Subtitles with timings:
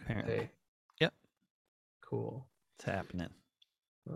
[0.00, 0.36] apparently.
[0.36, 0.50] Hey.
[1.00, 1.14] Yep.
[2.08, 2.46] Cool.
[2.76, 3.28] It's happening.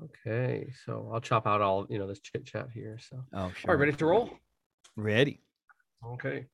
[0.04, 2.98] Okay, so I'll chop out all you know this chit chat here.
[2.98, 3.74] So, Oh, sure.
[3.74, 4.30] right, ready to roll?
[4.96, 5.40] Ready.
[6.06, 6.46] Okay.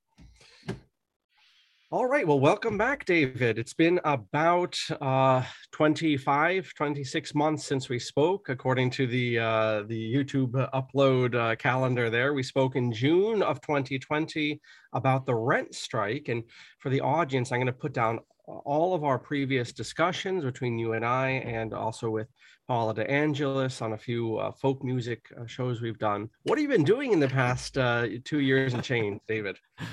[1.91, 2.27] All right.
[2.27, 3.59] Well, welcome back, David.
[3.59, 5.43] It's been about uh,
[5.73, 12.11] 25, 26 months since we spoke, according to the uh, the YouTube upload uh, calendar.
[12.11, 14.61] There, we spoke in June of 2020
[14.93, 16.29] about the rent strike.
[16.29, 16.43] And
[16.81, 18.19] for the audience, I'm going to put down
[18.65, 22.29] all of our previous discussions between you and I, and also with
[22.67, 26.29] Paula De Angelis on a few uh, folk music uh, shows we've done.
[26.43, 29.59] What have you been doing in the past uh, two years and change, David?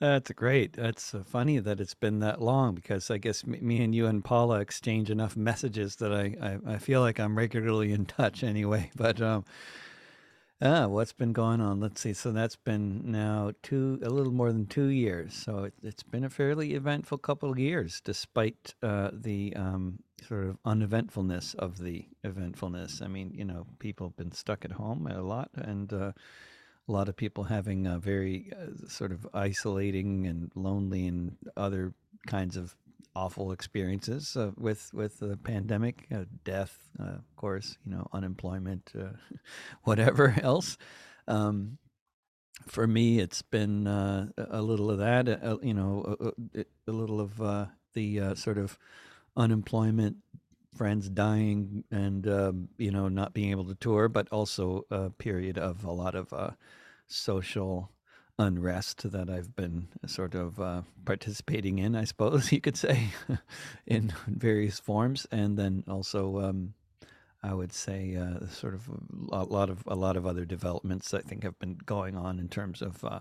[0.00, 0.72] That's great.
[0.72, 4.24] That's uh, funny that it's been that long because I guess me, and you and
[4.24, 8.90] Paula exchange enough messages that I, I, I feel like I'm regularly in touch anyway.
[8.96, 9.44] But um,
[10.62, 11.80] ah, what's been going on?
[11.80, 12.12] Let's see.
[12.12, 15.34] So that's been now two, a little more than two years.
[15.34, 20.46] So it, it's been a fairly eventful couple of years, despite uh, the um, sort
[20.46, 23.02] of uneventfulness of the eventfulness.
[23.02, 26.12] I mean, you know, people have been stuck at home a lot, and uh,
[26.88, 31.94] a lot of people having a very uh, sort of isolating and lonely and other
[32.26, 32.76] kinds of
[33.20, 38.92] awful experiences uh, with with the pandemic, uh, death, uh, of course, you know, unemployment,
[38.98, 39.12] uh,
[39.84, 40.78] whatever else.
[41.28, 41.78] Um,
[42.66, 47.20] for me, it's been uh, a little of that, uh, you know, a, a, little
[47.20, 48.78] of the sort of
[49.36, 50.16] unemployment,
[50.74, 55.58] friends dying, and um, you know, not being able to tour, but also a period
[55.58, 56.32] of a lot of
[57.06, 57.90] social
[58.40, 63.08] unrest that I've been sort of uh, participating in, I suppose you could say,
[63.86, 66.74] in various forms, and then also um,
[67.42, 68.88] I would say uh, sort of
[69.30, 72.48] a lot of a lot of other developments I think have been going on in
[72.48, 73.20] terms of uh,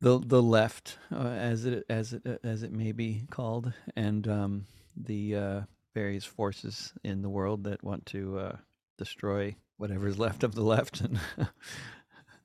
[0.00, 4.66] the the left, uh, as it as it as it may be called, and um,
[4.96, 5.60] the uh,
[5.94, 8.56] various forces in the world that want to uh,
[8.96, 11.20] destroy whatever's left of the left and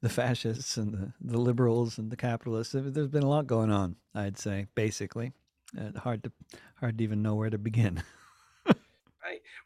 [0.02, 2.74] the fascists and the, the liberals and the capitalists.
[2.74, 5.34] There- There's been a lot going on, I'd say, basically.
[5.78, 6.32] Uh, hard to
[6.76, 8.02] hard to even know where to begin.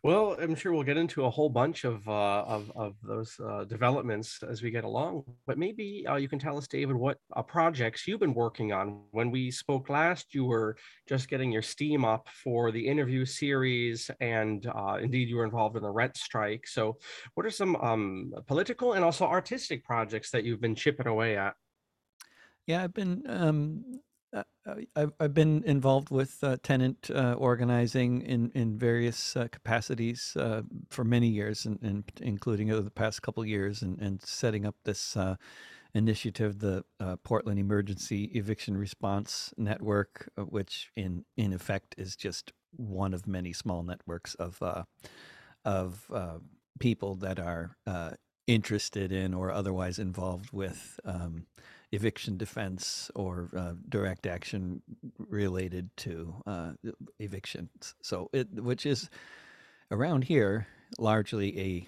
[0.04, 3.66] Well, I'm sure we'll get into a whole bunch of uh, of, of those uh,
[3.66, 5.24] developments as we get along.
[5.46, 9.04] But maybe uh, you can tell us, David, what uh, projects you've been working on.
[9.12, 10.76] When we spoke last, you were
[11.08, 15.76] just getting your steam up for the interview series, and uh, indeed, you were involved
[15.76, 16.66] in the rent strike.
[16.66, 16.98] So,
[17.36, 21.54] what are some um, political and also artistic projects that you've been chipping away at?
[22.66, 24.02] Yeah, I've been um,
[24.96, 30.62] I've I've been involved with uh, tenant uh, organizing in in various uh, capacities uh,
[30.90, 34.76] for many years, and, and including over the past couple years, and, and setting up
[34.86, 35.36] this uh,
[35.94, 42.54] initiative, the uh, Portland Emergency Eviction Response Network, uh, which in in effect is just
[42.72, 44.84] one of many small networks of uh,
[45.66, 46.38] of uh,
[46.80, 48.12] people that are uh,
[48.48, 51.46] interested in or otherwise involved with um,
[51.92, 54.82] eviction defense or uh, direct action
[55.18, 56.72] related to uh,
[57.20, 57.96] evictions.
[58.02, 59.10] So it, which is
[59.92, 61.88] around here largely a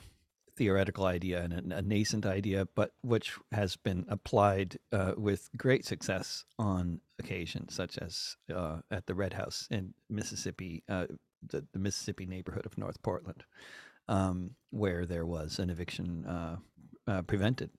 [0.55, 6.45] theoretical idea and a, nascent idea, but which has been applied uh, with great success
[6.59, 11.07] on occasion, such as uh, at the Red House in Mississippi, uh,
[11.47, 13.43] the, the Mississippi neighborhood of North Portland,
[14.07, 16.57] um, where there was an eviction uh,
[17.07, 17.71] uh, prevented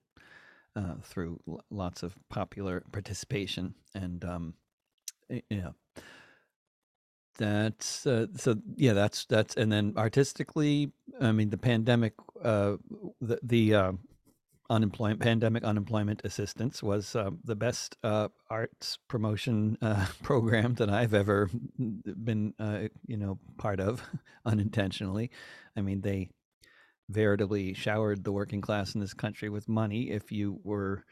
[0.75, 4.53] uh, through l- lots of popular participation and um,
[5.49, 5.69] yeah.
[7.37, 12.77] That's uh, so yeah that's that's and then artistically i mean the pandemic uh
[13.19, 13.91] the the uh,
[14.69, 21.13] unemployment pandemic unemployment assistance was uh, the best uh, arts promotion uh, program that i've
[21.13, 21.49] ever
[22.23, 24.01] been uh, you know part of
[24.45, 25.29] unintentionally.
[25.75, 26.29] I mean they
[27.09, 31.03] veritably showered the working class in this country with money if you were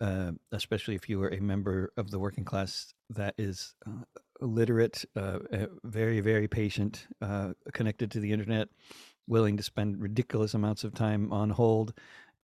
[0.00, 4.02] uh, especially if you were a member of the working class that is uh,
[4.40, 8.68] literate, uh, uh, very, very patient, uh, connected to the internet,
[9.26, 11.92] willing to spend ridiculous amounts of time on hold,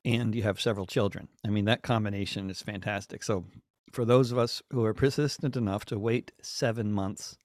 [0.04, 1.28] and you have several children.
[1.44, 3.22] I mean, that combination is fantastic.
[3.22, 3.44] So,
[3.92, 7.38] for those of us who are persistent enough to wait seven months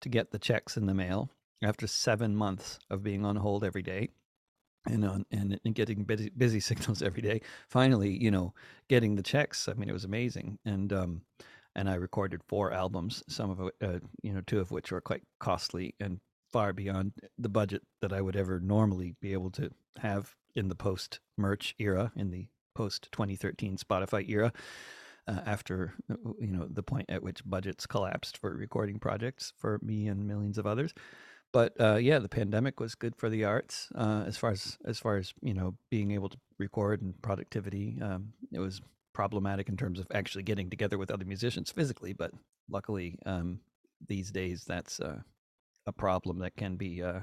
[0.00, 1.30] to get the checks in the mail,
[1.62, 4.08] after seven months of being on hold every day,
[4.86, 7.40] and on and, and getting busy, busy signals every day.
[7.68, 8.54] Finally, you know,
[8.88, 9.68] getting the checks.
[9.68, 10.58] I mean, it was amazing.
[10.64, 11.22] And um,
[11.76, 15.00] and I recorded four albums, some of it, uh, you know, two of which were
[15.00, 16.20] quite costly and
[16.52, 20.76] far beyond the budget that I would ever normally be able to have in the
[20.76, 24.52] post merch era, in the post 2013 Spotify era.
[25.26, 29.78] uh, after uh, you know the point at which budgets collapsed for recording projects for
[29.82, 30.92] me and millions of others.
[31.54, 34.98] But uh, yeah, the pandemic was good for the arts uh, as far as as
[34.98, 37.96] far as you know being able to record and productivity.
[38.02, 42.32] Um, it was problematic in terms of actually getting together with other musicians physically, but
[42.68, 43.60] luckily um,
[44.04, 45.20] these days that's uh,
[45.86, 47.20] a problem that can be uh,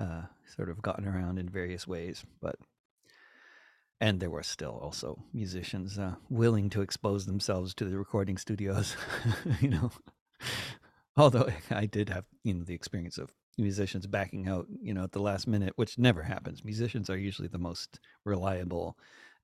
[0.00, 0.22] uh,
[0.54, 2.24] sort of gotten around in various ways.
[2.40, 2.54] But
[4.00, 8.96] and there were still also musicians uh, willing to expose themselves to the recording studios,
[9.60, 9.90] you know.
[11.16, 15.12] Although I did have you know the experience of musicians backing out, you know, at
[15.12, 16.64] the last minute, which never happens.
[16.64, 18.96] Musicians are usually the most reliable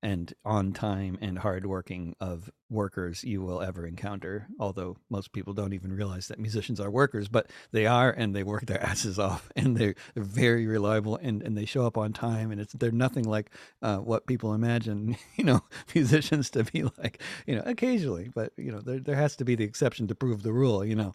[0.03, 4.47] and on time and hardworking of workers you will ever encounter.
[4.61, 8.45] Although most people don't even realize that musicians are workers, but they are, and they
[8.45, 12.53] work their asses off, and they're, very reliable, and, and they show up on time,
[12.53, 13.51] and it's they're nothing like
[13.83, 15.63] uh, what people imagine, you know,
[15.95, 19.55] musicians to be like, you know, occasionally, but you know, there there has to be
[19.55, 21.15] the exception to prove the rule, you know.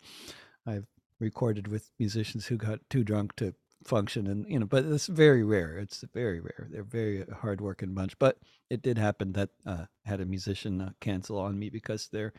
[0.65, 0.87] I've
[1.19, 3.53] recorded with musicians who got too drunk to
[3.85, 5.77] function and you know but it's very rare.
[5.77, 6.67] It's very rare.
[6.71, 8.37] They're very hardworking bunch but
[8.69, 12.33] it did happen that uh had a musician uh, cancel on me because their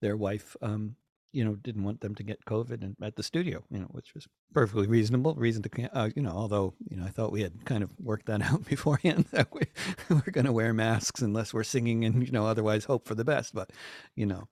[0.00, 0.96] their wife um
[1.32, 4.14] you know didn't want them to get covid and at the studio you know which
[4.14, 7.64] was perfectly reasonable reason to uh, you know although you know i thought we had
[7.64, 9.62] kind of worked that out beforehand that we,
[10.10, 13.24] we're going to wear masks unless we're singing and you know otherwise hope for the
[13.24, 13.70] best but
[14.16, 14.48] you know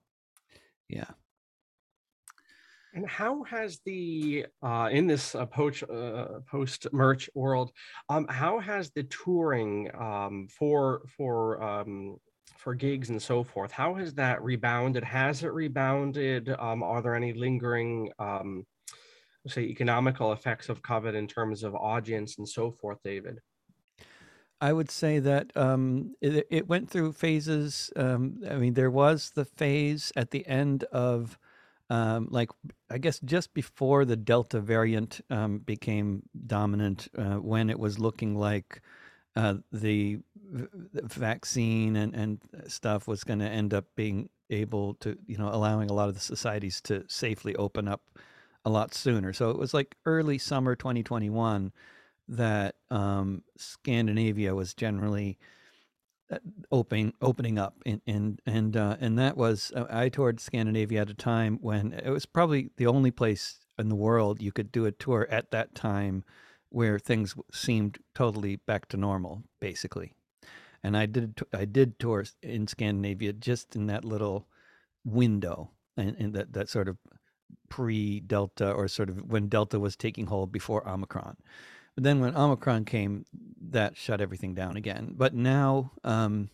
[0.87, 1.11] yeah
[2.93, 7.71] and how has the uh, in this uh, post uh, post merch world,
[8.09, 12.17] um, how has the touring um, for for um,
[12.59, 15.03] for gigs and so forth, how has that rebounded?
[15.03, 16.49] Has it rebounded?
[16.59, 18.65] Um, are there any lingering, um,
[19.47, 23.39] say, economical effects of COVID in terms of audience and so forth, David?
[24.61, 27.91] I would say that um, it, it went through phases.
[27.95, 31.39] Um, I mean, there was the phase at the end of
[31.89, 32.49] um, like
[32.89, 38.35] I guess just before the Delta variant um, became dominant, uh, when it was looking
[38.35, 38.81] like
[39.35, 40.19] uh, the,
[40.51, 45.49] the vaccine and, and stuff was going to end up being able to, you know,
[45.49, 48.01] allowing a lot of the societies to safely open up
[48.65, 49.33] a lot sooner.
[49.33, 51.71] So it was like early summer 2021
[52.27, 55.37] that um, Scandinavia was generally
[56.71, 61.09] opening opening up and and and uh, and that was uh, I toured Scandinavia at
[61.09, 64.85] a time when it was probably the only place in the world you could do
[64.85, 66.23] a tour at that time
[66.69, 70.13] where things seemed totally back to normal basically.
[70.83, 74.47] And I did I did tours in Scandinavia just in that little
[75.03, 76.97] window and, and that that sort of
[77.69, 81.37] pre Delta or sort of when Delta was taking hold before Omicron
[81.99, 83.25] but then when Omicron came,
[83.71, 85.15] that shut everything down again.
[85.17, 86.49] But now um,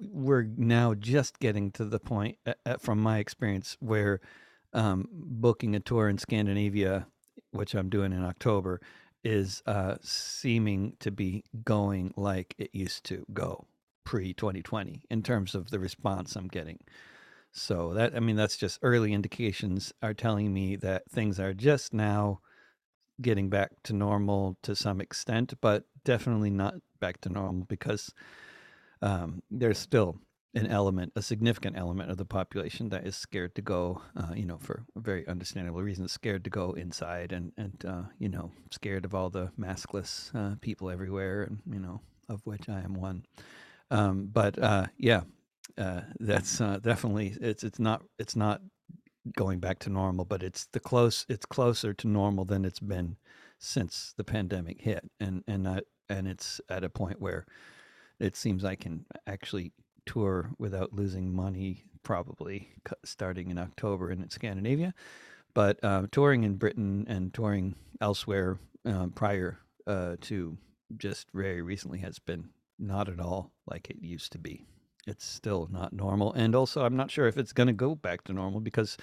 [0.00, 4.22] we're now just getting to the point, uh, uh, from my experience, where
[4.72, 7.06] um, booking a tour in Scandinavia,
[7.50, 8.80] which I'm doing in October,
[9.22, 13.66] is uh, seeming to be going like it used to go
[14.04, 16.78] pre 2020 in terms of the response I'm getting.
[17.52, 21.92] So that I mean that's just early indications are telling me that things are just
[21.92, 22.40] now
[23.20, 28.12] getting back to normal to some extent, but definitely not back to normal because
[29.02, 30.18] um, there's still
[30.54, 34.46] an element, a significant element of the population that is scared to go, uh, you
[34.46, 39.04] know, for very understandable reasons, scared to go inside and, and uh, you know, scared
[39.04, 43.24] of all the maskless uh, people everywhere, and, you know, of which I am one.
[43.90, 45.22] Um, but uh, yeah,
[45.76, 48.62] uh, that's uh, definitely, it's, it's not, it's not
[49.34, 53.16] going back to normal, but it's the close it's closer to normal than it's been
[53.58, 57.46] since the pandemic hit, and and I, and it's at a point where
[58.18, 59.72] it seems I can actually
[60.06, 62.70] tour without losing money, probably
[63.04, 64.94] starting in October in Scandinavia,
[65.54, 70.56] but uh, touring in Britain and touring elsewhere uh, prior uh, to
[70.96, 74.64] just very recently has been not at all like it used to be
[75.06, 76.32] it's still not normal.
[76.32, 78.96] And also, I'm not sure if it's going to go back to normal because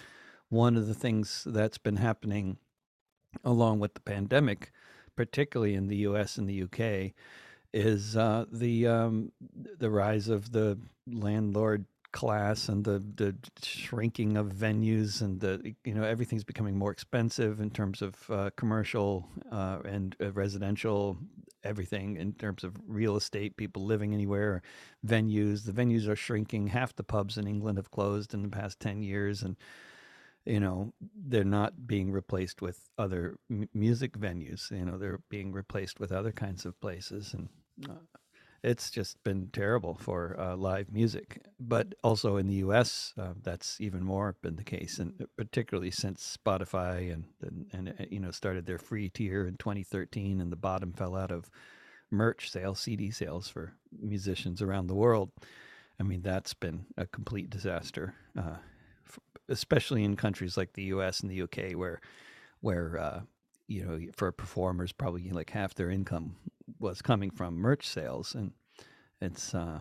[0.49, 2.57] one of the things that's been happening
[3.43, 4.71] along with the pandemic,
[5.15, 6.37] particularly in the U.S.
[6.37, 7.13] and the U.K.,
[7.73, 9.31] is uh, the um,
[9.79, 15.93] the rise of the landlord class and the the shrinking of venues and the you
[15.93, 21.17] know everything's becoming more expensive in terms of uh, commercial uh, and uh, residential
[21.63, 24.61] everything in terms of real estate people living anywhere
[25.05, 25.65] venues.
[25.65, 26.67] The venues are shrinking.
[26.67, 29.57] Half the pubs in England have closed in the past 10 years and
[30.45, 34.69] you know they're not being replaced with other m- music venues.
[34.71, 37.49] You know they're being replaced with other kinds of places and
[37.89, 37.93] uh,
[38.63, 41.41] it's just been terrible for uh, live music.
[41.59, 46.37] But also in the U.S., uh, that's even more been the case, and particularly since
[46.37, 50.55] Spotify and, and and uh, you know started their free tier in 2013, and the
[50.55, 51.49] bottom fell out of
[52.09, 55.31] merch sales, CD sales for musicians around the world.
[55.99, 58.57] I mean, that's been a complete disaster, uh,
[59.49, 61.19] especially in countries like the U.S.
[61.19, 61.99] and the U.K., where
[62.61, 63.21] where uh,
[63.67, 66.35] you know for performers probably like half their income
[66.79, 68.51] was coming from merch sales, and
[69.21, 69.79] it's uh,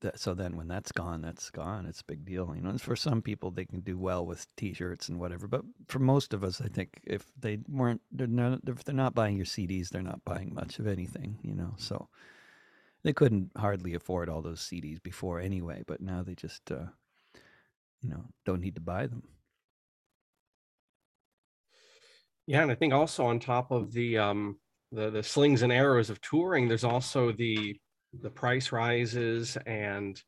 [0.00, 0.18] that.
[0.18, 1.86] So then when that's gone, that's gone.
[1.86, 2.70] It's a big deal, you know.
[2.70, 6.32] And for some people, they can do well with T-shirts and whatever, but for most
[6.34, 9.88] of us, I think if they weren't, they're not, if they're not buying your CDs,
[9.90, 11.74] they're not buying much of anything, you know.
[11.76, 12.08] So
[13.02, 16.86] they couldn't hardly afford all those CDs before anyway, but now they just, uh,
[18.00, 19.22] you know, don't need to buy them.
[22.48, 24.56] Yeah, and I think also on top of the um,
[24.90, 27.78] the the slings and arrows of touring, there's also the
[28.22, 30.20] the price rises and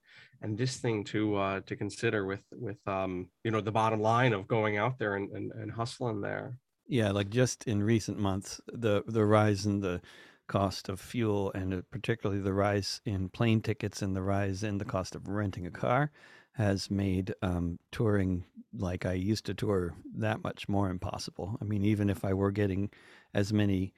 [0.42, 4.34] and this thing to uh, to consider with with um, you know the bottom line
[4.34, 6.58] of going out there and, and, and hustling there.
[6.86, 10.02] Yeah, like just in recent months, the the rise in the
[10.46, 14.76] cost of fuel and uh, particularly the rise in plane tickets and the rise in
[14.76, 16.10] the cost of renting a car
[16.52, 21.56] has made um, touring like I used to tour that much more impossible.
[21.60, 22.90] I mean, even if I were getting
[23.34, 23.92] as many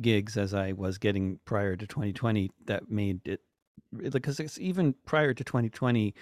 [0.00, 3.40] gigs as I was getting prior to 2020, that made it
[4.12, 6.14] because it's even prior to 2020,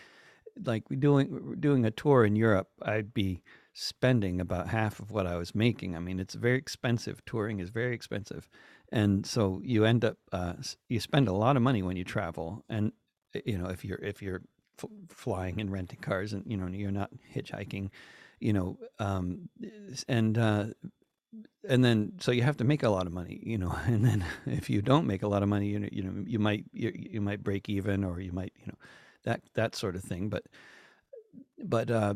[0.64, 5.36] like doing doing a tour in Europe, I'd be spending about half of what I
[5.36, 5.96] was making.
[5.96, 7.24] I mean, it's very expensive.
[7.24, 8.48] Touring is very expensive,
[8.90, 10.54] and so you end up uh,
[10.88, 12.92] you spend a lot of money when you travel, and
[13.44, 14.42] you know if you're if you're
[15.08, 17.90] flying and renting cars and you know you're not hitchhiking
[18.40, 19.48] you know um,
[20.08, 20.66] and uh,
[21.68, 24.24] and then so you have to make a lot of money you know and then
[24.46, 26.92] if you don't make a lot of money you know you know you might you,
[26.94, 28.78] you might break even or you might you know
[29.24, 30.44] that that sort of thing but
[31.58, 32.14] but uh,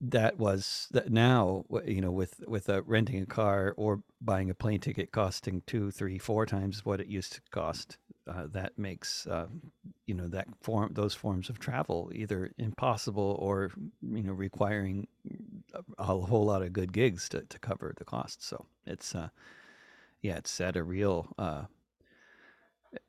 [0.00, 4.54] that was that now you know with with uh, renting a car or buying a
[4.54, 9.26] plane ticket costing two three four times what it used to cost uh, that makes
[9.26, 9.46] uh,
[10.06, 13.70] you know that form those forms of travel either impossible or
[14.02, 15.06] you know requiring
[15.98, 18.44] a, whole lot of good gigs to, to cover the cost.
[18.44, 19.28] so it's uh
[20.22, 21.64] yeah it's at a real uh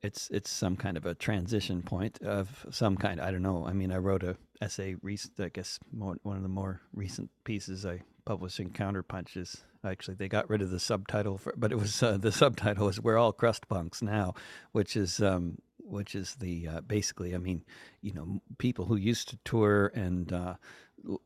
[0.01, 3.21] it's it's some kind of a transition point of some kind.
[3.21, 3.65] I don't know.
[3.65, 5.39] I mean, I wrote a essay recent.
[5.39, 9.63] I guess more, one of the more recent pieces I published in Counterpunches.
[9.83, 13.01] Actually, they got rid of the subtitle for, but it was uh, the subtitle was
[13.01, 14.35] "We're all crust punks now,"
[14.71, 17.33] which is um, which is the uh, basically.
[17.33, 17.63] I mean,
[18.03, 20.53] you know, people who used to tour and uh,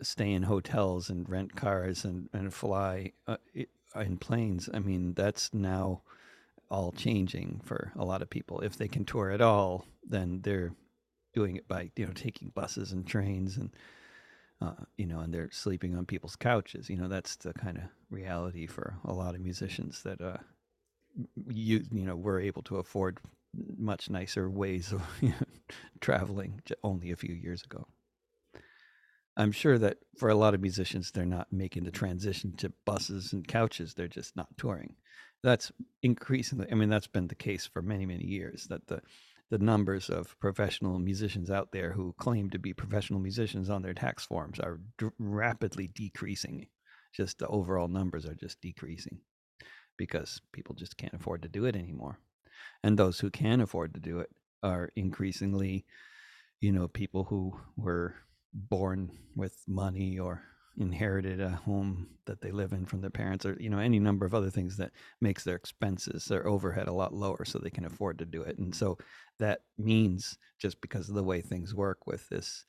[0.02, 3.36] stay in hotels and rent cars and and fly uh,
[3.98, 4.70] in planes.
[4.74, 6.04] I mean, that's now
[6.72, 8.62] all changing for a lot of people.
[8.62, 10.72] If they can tour at all, then they're
[11.34, 13.72] doing it by you know taking buses and trains and
[14.64, 16.90] uh, you know, and they're sleeping on people's couches.
[16.90, 20.38] You know, that's the kind of reality for a lot of musicians that uh,
[21.50, 23.20] you you know were able to afford
[23.78, 25.46] much nicer ways of you know,
[26.00, 27.88] traveling only a few years ago.
[29.36, 33.34] I'm sure that for a lot of musicians, they're not making the transition to buses
[33.34, 33.96] and couches.
[33.96, 34.96] They're just not touring
[35.44, 39.02] that's increasingly i mean that's been the case for many many years that the
[39.54, 43.94] the numbers of professional musicians out there who claim to be professional musicians on their
[43.94, 46.66] tax forms are d- rapidly decreasing.
[47.14, 49.20] Just the overall numbers are just decreasing
[49.96, 52.18] because people just can't afford to do it anymore.
[52.84, 54.32] And those who can afford to do it
[54.64, 55.86] are increasingly
[56.60, 58.16] you know people who were
[58.56, 60.42] born with money or
[60.78, 64.26] inherited a home that they live in from their parents or you know any number
[64.26, 67.86] of other things that makes their expenses their overhead a lot lower so they can
[67.86, 68.58] afford to do it.
[68.58, 68.98] And so
[69.40, 72.66] that means just because of the way things work with this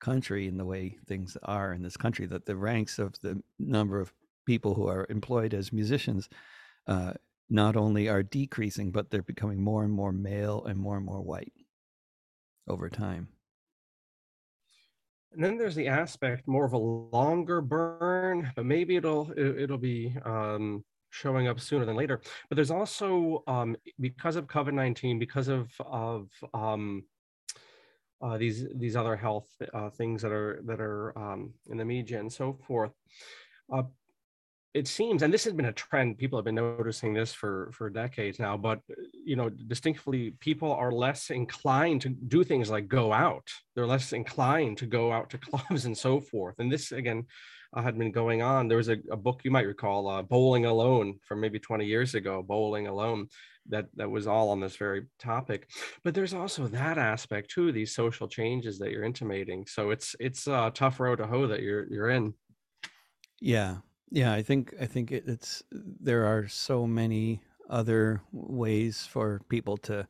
[0.00, 4.00] country and the way things are in this country that the ranks of the number
[4.00, 4.12] of
[4.46, 6.28] people who are employed as musicians
[6.86, 7.12] uh,
[7.48, 11.22] not only are decreasing but they're becoming more and more male and more and more
[11.22, 11.52] white
[12.68, 13.28] over time
[15.34, 20.14] and then there's the aspect more of a longer burn, but maybe it'll it'll be
[20.24, 22.20] um, showing up sooner than later.
[22.48, 27.04] But there's also um, because of COVID nineteen, because of of um,
[28.22, 32.18] uh, these these other health uh, things that are that are um, in the media
[32.20, 32.92] and so forth.
[33.72, 33.82] Uh,
[34.74, 37.88] it seems, and this has been a trend, people have been noticing this for, for
[37.88, 38.80] decades now, but
[39.24, 43.48] you know, distinctly people are less inclined to do things like go out.
[43.74, 46.56] They're less inclined to go out to clubs and so forth.
[46.58, 47.26] And this again,
[47.74, 48.68] uh, had been going on.
[48.68, 52.14] There was a, a book you might recall, uh, Bowling Alone, from maybe 20 years
[52.14, 53.28] ago, Bowling Alone,
[53.68, 55.68] that that was all on this very topic.
[56.02, 59.66] But there's also that aspect too, these social changes that you're intimating.
[59.66, 62.34] So it's it's a tough road to hoe that you're you're in.
[63.40, 63.78] Yeah,
[64.14, 64.32] yeah.
[64.32, 70.06] I think I think it, it's there are so many other ways for people to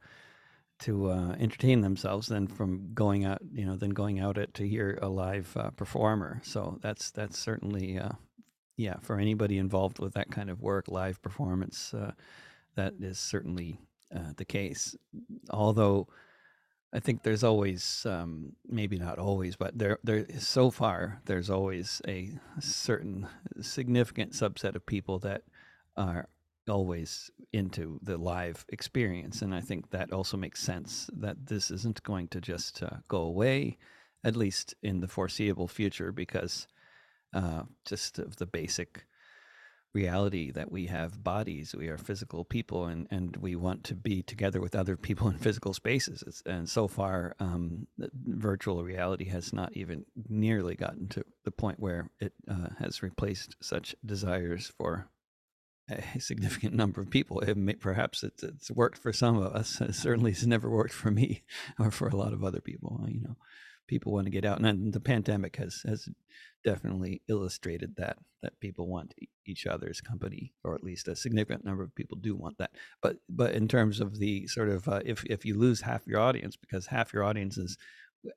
[0.81, 4.69] to uh, entertain themselves than from going out, you know, than going out it to
[4.69, 6.41] hear a live uh, performer.
[6.45, 8.13] So that's that's certainly, uh,
[8.77, 12.13] yeah, for anybody involved with that kind of work, live performance, uh,
[12.77, 13.79] that is certainly
[14.15, 14.97] uh, the case.
[15.51, 16.09] Although
[16.95, 22.01] I think there's always, um, maybe not always, but there, there so far there's always
[22.07, 23.27] a certain
[23.61, 25.43] significant subset of people that
[25.97, 26.29] are
[26.69, 29.43] always into the live experience.
[29.43, 33.23] And I think that also makes sense that this isn't going to just uh, go
[33.23, 33.77] away,
[34.23, 36.69] at least in the foreseeable future, because
[37.35, 39.05] uh, just of the basic
[39.95, 44.23] reality that we have bodies, we are physical people, and, and we want to be
[44.23, 46.25] together with other people in physical spaces.
[46.27, 47.87] It's, and so far, um,
[48.27, 53.57] virtual reality has not even nearly gotten to the point where it uh, has replaced
[53.61, 55.09] such desires for
[55.89, 57.41] a significant number of people.
[57.41, 59.81] It may, perhaps it's, it's worked for some of us.
[59.81, 61.45] It certainly has never worked for me
[61.79, 63.05] or for a lot of other people.
[63.09, 63.37] You know,
[63.87, 66.09] people want to get out, and the pandemic has has
[66.65, 69.15] definitely illustrated that that people want
[69.47, 72.71] each other's company, or at least a significant number of people do want that.
[73.03, 76.21] But but in terms of the sort of uh, if if you lose half your
[76.21, 77.77] audience because half your audience is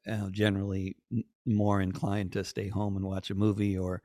[0.09, 0.97] uh, generally
[1.45, 4.01] more inclined to stay home and watch a movie or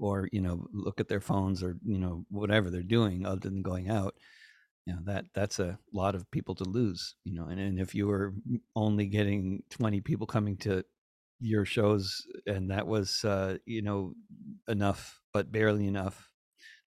[0.00, 3.62] or you know look at their phones or you know whatever they're doing other than
[3.62, 4.14] going out
[4.92, 8.06] know that that's a lot of people to lose you know and, and if you
[8.06, 8.34] were
[8.76, 10.84] only getting 20 people coming to
[11.40, 14.14] your shows and that was uh you know
[14.68, 16.30] enough but barely enough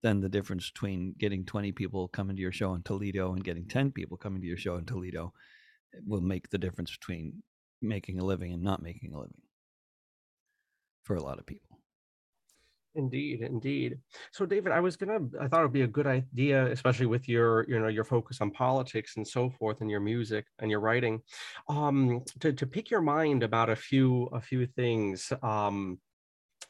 [0.02, 3.66] then the difference between getting 20 people coming to your show in Toledo and getting
[3.66, 5.32] 10 people coming to your show in Toledo
[6.06, 7.42] will make the difference between
[7.80, 9.40] making a living and not making a living
[11.04, 11.73] for a lot of people
[12.96, 13.98] Indeed, indeed.
[14.30, 15.18] So, David, I was gonna.
[15.40, 18.52] I thought it'd be a good idea, especially with your, you know, your focus on
[18.52, 21.20] politics and so forth, and your music and your writing,
[21.68, 25.32] um, to to pick your mind about a few a few things.
[25.42, 25.98] Um,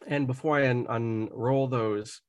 [0.06, 2.20] and before I un- unroll those,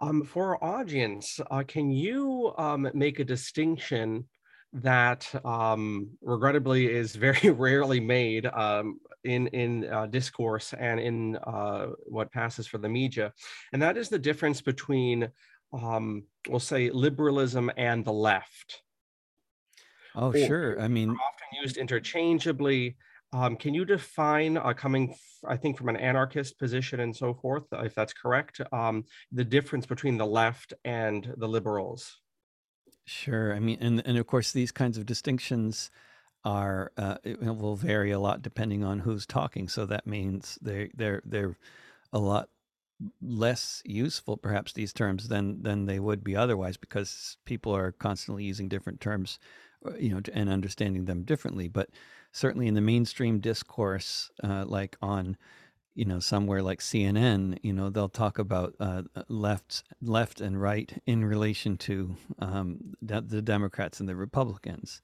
[0.00, 4.28] um, for our audience, uh, can you um, make a distinction
[4.72, 11.86] that um, regrettably is very rarely made um, in in uh, discourse and in uh,
[12.06, 13.32] what passes for the media,
[13.72, 15.28] and that is the difference between,
[15.72, 18.82] um, we'll say, liberalism and the left.
[20.14, 20.80] Oh, or, sure.
[20.80, 22.96] I mean, often used interchangeably.
[23.32, 27.34] Um, can you define, uh, coming, f- I think, from an anarchist position and so
[27.34, 32.20] forth, if that's correct, um, the difference between the left and the liberals?
[33.06, 33.52] Sure.
[33.52, 35.90] I mean, and and of course, these kinds of distinctions
[36.44, 39.68] are uh, it will vary a lot depending on who's talking.
[39.68, 41.56] So that means they they're they're
[42.12, 42.48] a lot
[43.20, 48.44] less useful perhaps these terms than than they would be otherwise because people are constantly
[48.44, 49.38] using different terms
[49.84, 51.90] uh, you know and understanding them differently but
[52.30, 55.36] certainly in the mainstream discourse uh, like on
[55.94, 61.02] you know somewhere like CNN you know they'll talk about uh, left left and right
[61.06, 65.02] in relation to um, the, the Democrats and the Republicans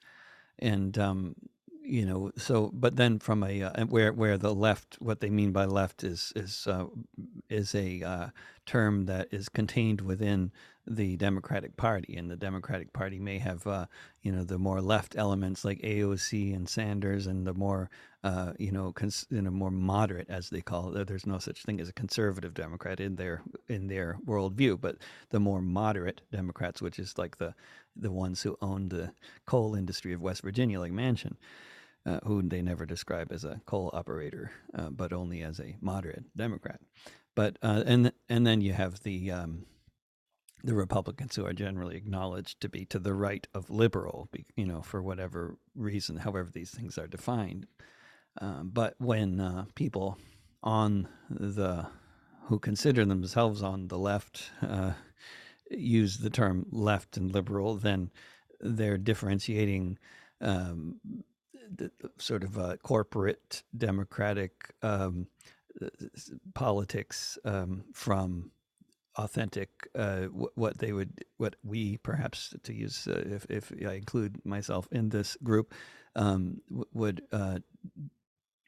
[0.61, 1.35] and um,
[1.83, 5.53] you know so but then from a uh, where where the left what they mean
[5.53, 6.87] by left is is uh,
[7.49, 8.29] is a uh,
[8.71, 10.53] term that is contained within
[10.87, 13.87] the Democratic Party and the Democratic Party may have uh,
[14.23, 17.91] you know the more left elements like AOC and Sanders and the more
[18.25, 21.65] uh, you know cons- you know more moderate as they call it there's no such
[21.65, 24.97] thing as a conservative Democrat in their in their worldview but
[25.31, 27.55] the more moderate Democrats which is like the
[27.97, 29.13] the ones who own the
[29.47, 31.37] coal industry of West Virginia, like Manchin.
[32.07, 36.25] uh, who they never describe as a coal operator, uh, but only as a moderate
[36.37, 36.81] Democrat.
[37.35, 39.67] But uh, and and then you have the um,
[40.63, 44.83] the Republicans who are generally acknowledged to be to the right of liberal, you know,
[44.83, 47.67] for whatever reason, however these things are defined.
[48.41, 50.19] Um, but when uh, people
[50.63, 51.87] on the
[52.45, 54.93] who consider themselves on the left uh,
[55.71, 58.11] use the term left and liberal, then
[58.61, 59.99] they're differentiating
[60.41, 61.01] um,
[61.75, 65.27] the, sort of a corporate democratic um,
[66.55, 68.51] politics um, from
[69.17, 70.23] authentic uh,
[70.55, 75.09] what they would what we perhaps to use uh, if, if I include myself in
[75.09, 75.75] this group
[76.15, 76.61] um,
[76.93, 77.59] would uh,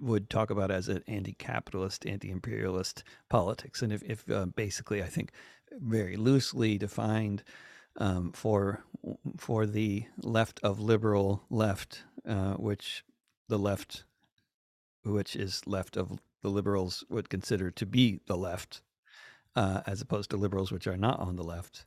[0.03, 5.31] would talk about as an anti-capitalist, anti-imperialist politics, and if, if uh, basically, I think,
[5.70, 7.44] very loosely defined
[7.98, 8.85] um, for
[9.38, 13.05] for the left of liberal left, uh, which
[13.48, 14.05] the left,
[15.05, 18.83] which is left of the liberals would consider to be the left,
[19.57, 21.87] uh, as opposed to liberals which are not on the left.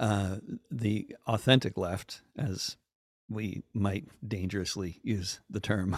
[0.00, 0.36] Uh,
[0.70, 2.76] the authentic left, as
[3.28, 5.96] we might dangerously use the term,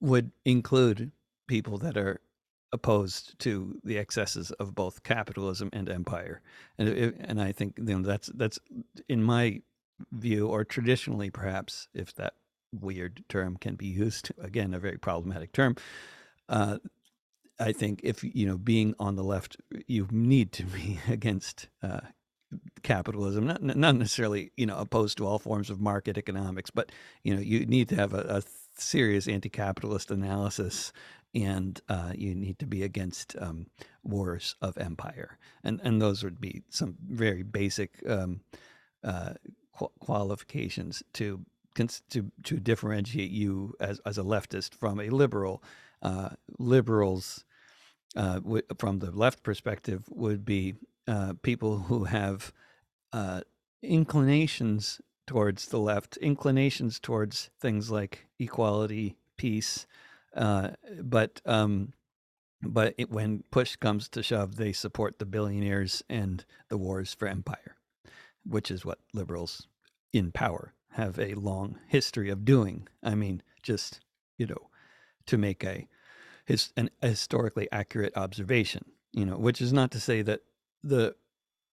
[0.00, 1.12] would include
[1.46, 2.20] people that are
[2.72, 6.40] opposed to the excesses of both capitalism and empire,
[6.78, 8.58] and and I think you know that's that's
[9.08, 9.62] in my
[10.12, 12.34] view, or traditionally perhaps, if that
[12.72, 15.76] weird term can be used, again a very problematic term.
[16.48, 16.78] Uh,
[17.58, 19.56] I think if you know being on the left,
[19.86, 22.00] you need to be against uh,
[22.82, 27.34] capitalism, not not necessarily you know opposed to all forms of market economics, but you
[27.34, 28.42] know you need to have a, a
[28.78, 30.92] serious anti-capitalist analysis
[31.34, 33.66] and uh, you need to be against um,
[34.02, 38.40] wars of empire, and and those would be some very basic um,
[39.04, 39.34] uh,
[40.00, 45.62] qualifications to to to differentiate you as as a leftist from a liberal.
[46.02, 47.44] Uh, liberals,
[48.16, 50.74] uh, w- from the left perspective, would be
[51.08, 52.52] uh, people who have
[53.12, 53.40] uh,
[53.82, 59.86] inclinations towards the left, inclinations towards things like equality, peace,
[60.36, 60.70] uh,
[61.02, 61.92] but um,
[62.62, 67.28] but it, when push comes to shove, they support the billionaires and the wars for
[67.28, 67.76] empire,
[68.44, 69.66] which is what liberals
[70.12, 72.88] in power have a long history of doing.
[73.02, 74.00] I mean, just
[74.38, 74.70] you know,
[75.26, 75.88] to make a
[76.44, 80.40] his an historically accurate observation, you know, which is not to say that
[80.82, 81.14] the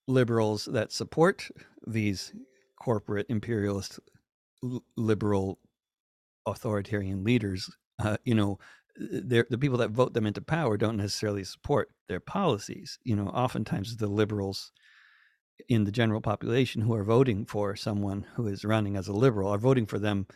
[0.07, 1.49] liberals that support
[1.85, 2.33] these
[2.81, 3.99] corporate imperialist
[4.97, 5.59] liberal
[6.45, 8.59] authoritarian leaders uh, you know
[8.95, 12.99] the people that vote them into power don't necessarily support their policies.
[13.03, 14.71] You know oftentimes the liberals
[15.69, 19.49] in the general population who are voting for someone who is running as a liberal
[19.49, 20.27] are voting for them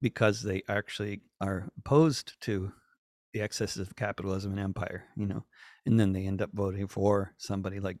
[0.00, 2.72] because they actually are opposed to
[3.32, 5.44] the excesses of capitalism and empire you know
[5.84, 7.98] and then they end up voting for somebody like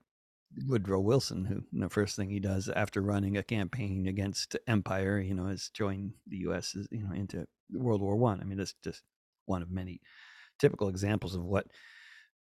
[0.66, 5.34] Woodrow Wilson, who the first thing he does after running a campaign against empire, you
[5.34, 6.76] know, is join the U.S.
[6.90, 8.38] you know into World War One.
[8.38, 8.42] I.
[8.42, 9.02] I mean, that's just
[9.46, 10.00] one of many
[10.58, 11.66] typical examples of what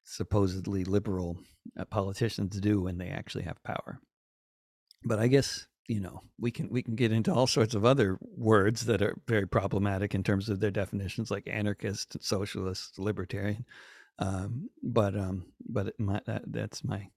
[0.04, 1.38] supposedly liberal
[1.78, 4.00] uh, politicians do when they actually have power.
[5.04, 8.18] But I guess you know we can we can get into all sorts of other
[8.22, 13.66] words that are very problematic in terms of their definitions, like anarchist, socialist, libertarian.
[14.20, 17.10] Um, but um, but my, that, that's my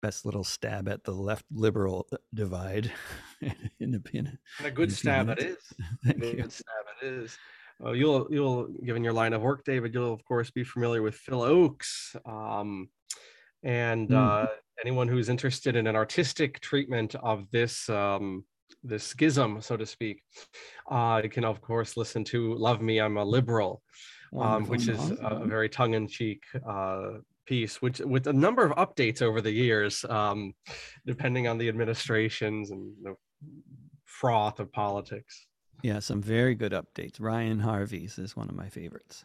[0.00, 2.90] best little stab at the left liberal uh, divide
[3.80, 5.56] in a, in and a good stab it is
[6.04, 6.48] Thank good you.
[6.48, 7.36] stab it is
[7.84, 11.16] uh, you'll you'll given your line of work david you'll of course be familiar with
[11.16, 12.88] Phil Ochs um,
[13.62, 14.16] and mm.
[14.16, 14.46] uh,
[14.82, 18.44] anyone who's interested in an artistic treatment of this um,
[18.84, 20.22] this schism so to speak
[20.90, 23.82] uh, can of course listen to love me i'm a liberal
[24.36, 27.12] um, which is a very tongue-in-cheek uh,
[27.48, 30.54] piece, which with a number of updates over the years, um,
[31.06, 33.14] depending on the administrations and the
[34.04, 35.46] froth of politics.
[35.82, 37.20] Yeah, some very good updates.
[37.20, 39.24] Ryan Harvey's is one of my favorites.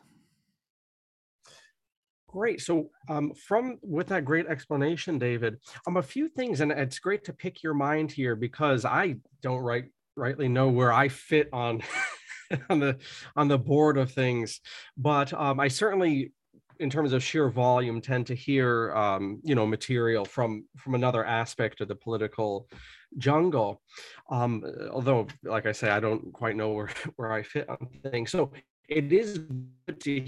[2.33, 2.61] Great.
[2.61, 7.23] So, um, from with that great explanation, David, um, a few things, and it's great
[7.25, 11.83] to pick your mind here because I don't right rightly know where I fit on
[12.71, 12.97] on the
[13.35, 14.61] on the board of things,
[14.97, 16.31] but um, I certainly
[16.79, 21.23] in terms of sheer volume tend to hear um, you know material from from another
[21.23, 22.67] aspect of the political
[23.19, 23.79] jungle
[24.31, 27.77] um, although like i say i don't quite know where where i fit on
[28.09, 28.51] things so
[28.89, 29.37] it is
[29.87, 30.25] good to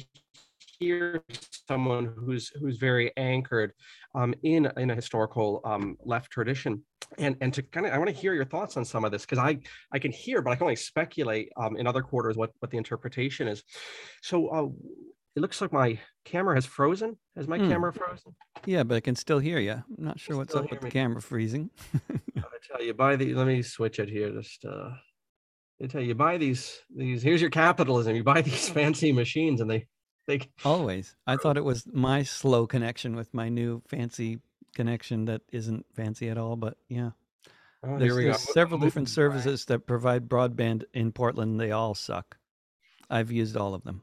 [0.79, 1.23] hear
[1.67, 3.71] someone who's who's very anchored
[4.13, 6.83] um, in in a historical um, left tradition
[7.17, 9.21] and and to kind of i want to hear your thoughts on some of this
[9.23, 9.57] because i
[9.91, 12.77] i can hear but i can only speculate um, in other quarters what what the
[12.77, 13.63] interpretation is
[14.21, 14.67] so uh,
[15.35, 17.17] it looks like my camera has frozen.
[17.35, 17.69] Has my hmm.
[17.69, 18.35] camera frozen?
[18.65, 19.73] Yeah, but I can still hear you.
[19.73, 20.89] I'm not sure what's up with me.
[20.89, 21.69] the camera freezing.
[22.37, 23.33] I tell you, buy the.
[23.33, 24.31] Let me switch it here.
[24.31, 24.91] Just uh,
[25.83, 26.79] I tell you, buy these.
[26.95, 28.15] These here's your capitalism.
[28.15, 29.87] You buy these fancy machines, and they
[30.27, 31.15] they always.
[31.27, 34.39] I thought it was my slow connection with my new fancy
[34.73, 36.55] connection that isn't fancy at all.
[36.55, 37.11] But yeah.
[37.83, 41.59] Oh, there's, there's several different services that provide broadband in Portland.
[41.59, 42.37] They all suck.
[43.09, 44.01] I've used all of them.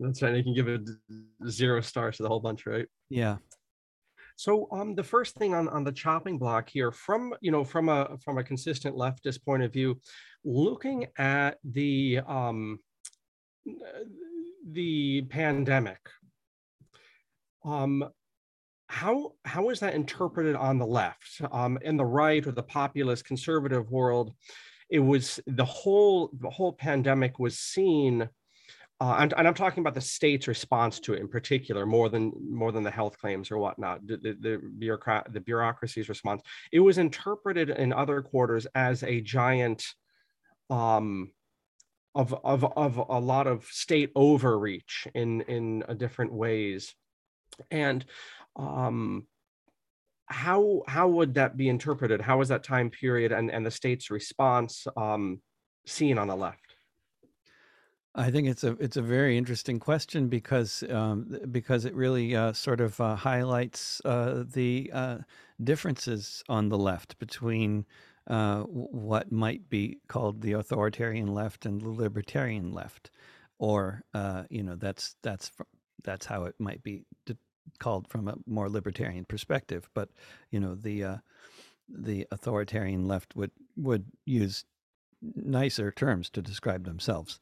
[0.00, 0.34] That's right.
[0.34, 0.88] You can give it
[1.48, 2.86] zero stars to the whole bunch, right?
[3.10, 3.36] Yeah.
[4.36, 7.88] So um, the first thing on, on the chopping block here, from you know from
[7.88, 10.00] a from a consistent leftist point of view,
[10.44, 12.80] looking at the um,
[14.64, 15.98] the pandemic,
[17.64, 18.04] um,
[18.88, 23.24] how how is that interpreted on the left, um, in the right or the populist
[23.24, 24.32] conservative world?
[24.90, 28.28] It was the whole the whole pandemic was seen
[29.00, 32.32] uh, and, and, I'm talking about the state's response to it in particular, more than
[32.48, 34.06] more than the health claims or whatnot.
[34.06, 36.42] The, the, bureaucrat, the bureaucracy's response.
[36.70, 39.84] It was interpreted in other quarters as a giant,
[40.70, 41.32] um,
[42.14, 46.94] of of of a lot of state overreach in in different ways,
[47.70, 48.04] and
[48.56, 49.26] um,
[50.26, 52.20] how how would that be interpreted?
[52.20, 55.40] How was that time period and and the state's response um,
[55.86, 56.60] seen on the left?
[58.16, 62.52] I think it's a it's a very interesting question because um, because it really uh,
[62.52, 65.18] sort of uh, highlights uh, the uh,
[65.62, 67.84] differences on the left between
[68.26, 73.10] uh, what might be called the authoritarian left and the libertarian left,
[73.58, 75.50] or uh, you know that's that's
[76.02, 77.04] that's how it might be
[77.78, 79.88] called from a more libertarian perspective.
[79.94, 80.10] But
[80.50, 81.20] you know the
[81.88, 84.64] the authoritarian left would would use
[85.36, 87.40] nicer terms to describe themselves.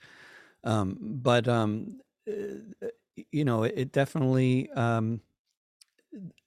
[0.65, 2.87] Um, but um, uh,
[3.31, 5.21] you know, it definitely um,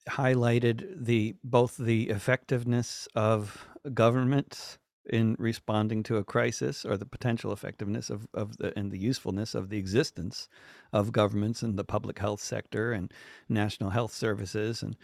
[0.08, 7.52] highlighted the both the effectiveness of government in responding to a crisis or the potential
[7.52, 10.48] effectiveness of, of the and the usefulness of the existence
[10.92, 13.12] of governments in the public health sector and
[13.48, 14.82] national health services.
[14.82, 14.96] And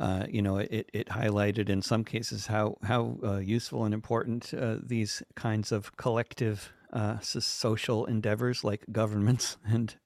[0.00, 4.52] uh, you know it, it highlighted in some cases how how uh, useful and important
[4.54, 9.96] uh, these kinds of collective uh, social endeavors like governments and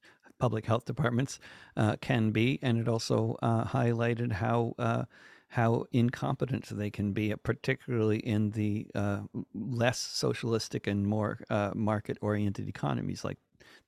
[0.43, 1.39] public health departments
[1.77, 5.05] uh, can be, and it also uh, highlighted how uh,
[5.51, 9.21] how incompetent they can be, particularly in the uh,
[9.55, 13.39] less socialistic and more uh, market-oriented economies like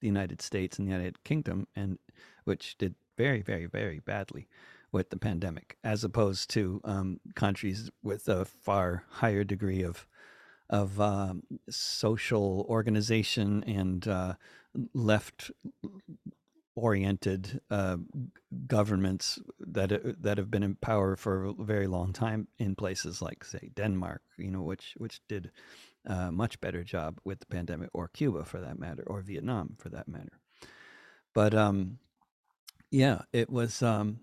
[0.01, 1.99] the United States and the United Kingdom, and
[2.45, 4.47] which did very, very, very badly
[4.93, 10.07] with the pandemic, as opposed to um, countries with a far higher degree of
[10.71, 14.35] of um, social organization and uh,
[14.93, 15.51] left
[16.77, 17.97] oriented uh,
[18.67, 23.23] governments that uh, that have been in power for a very long time in places
[23.23, 25.51] like say Denmark you know which which did
[26.07, 29.89] a much better job with the pandemic or Cuba for that matter or Vietnam for
[29.91, 30.41] that matter.
[31.33, 31.99] But um
[32.91, 34.21] yeah it was um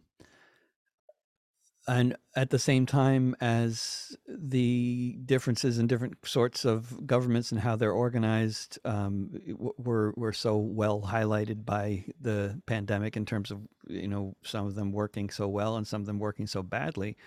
[1.88, 7.76] and at the same time as the differences in different sorts of governments and how
[7.76, 9.32] they're organized um,
[9.78, 14.76] were were so well highlighted by the pandemic in terms of you know some of
[14.76, 17.18] them working so well and some of them working so badly.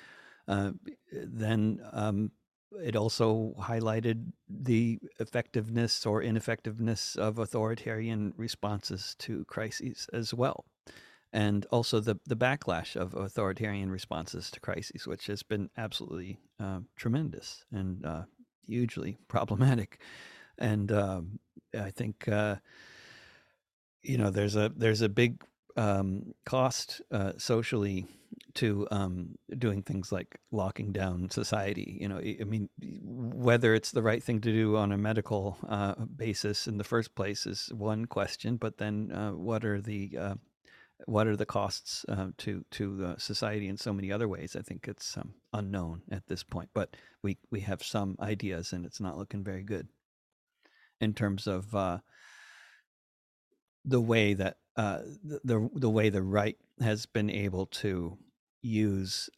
[0.47, 0.71] Uh,
[1.11, 2.31] then um,
[2.83, 10.65] it also highlighted the effectiveness or ineffectiveness of authoritarian responses to crises as well
[11.35, 16.79] and also the the backlash of authoritarian responses to crises, which has been absolutely uh,
[16.97, 18.23] tremendous and uh,
[18.67, 20.01] hugely problematic.
[20.57, 21.41] And um,
[21.79, 22.57] I think uh,
[24.03, 25.43] you know there's a there's a big
[25.77, 28.07] um, cost uh, socially
[28.55, 31.99] to um, doing things like locking down society.
[32.01, 32.69] You know, I mean,
[33.03, 37.17] whether it's the right thing to do on a medical uh, basis in the first
[37.17, 40.17] place is one question, but then uh, what are the
[41.07, 44.57] what are the costs uh, to to uh, society in so many other ways?
[44.57, 48.85] I think it's um, unknown at this point, but we we have some ideas, and
[48.85, 49.89] it's not looking very good
[51.01, 51.99] in terms of uh,
[53.85, 58.19] the way that uh, the, the the way the right has been able to
[58.63, 59.29] use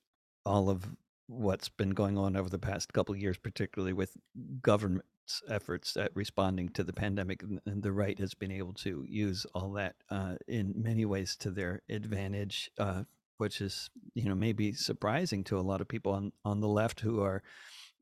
[0.45, 0.85] all of
[1.27, 4.17] what's been going on over the past couple of years, particularly with
[4.63, 5.05] government
[5.49, 9.73] efforts at responding to the pandemic, and the right has been able to use all
[9.73, 13.03] that uh, in many ways to their advantage, uh,
[13.39, 17.01] which is you know maybe surprising to a lot of people on on the left
[17.01, 17.43] who are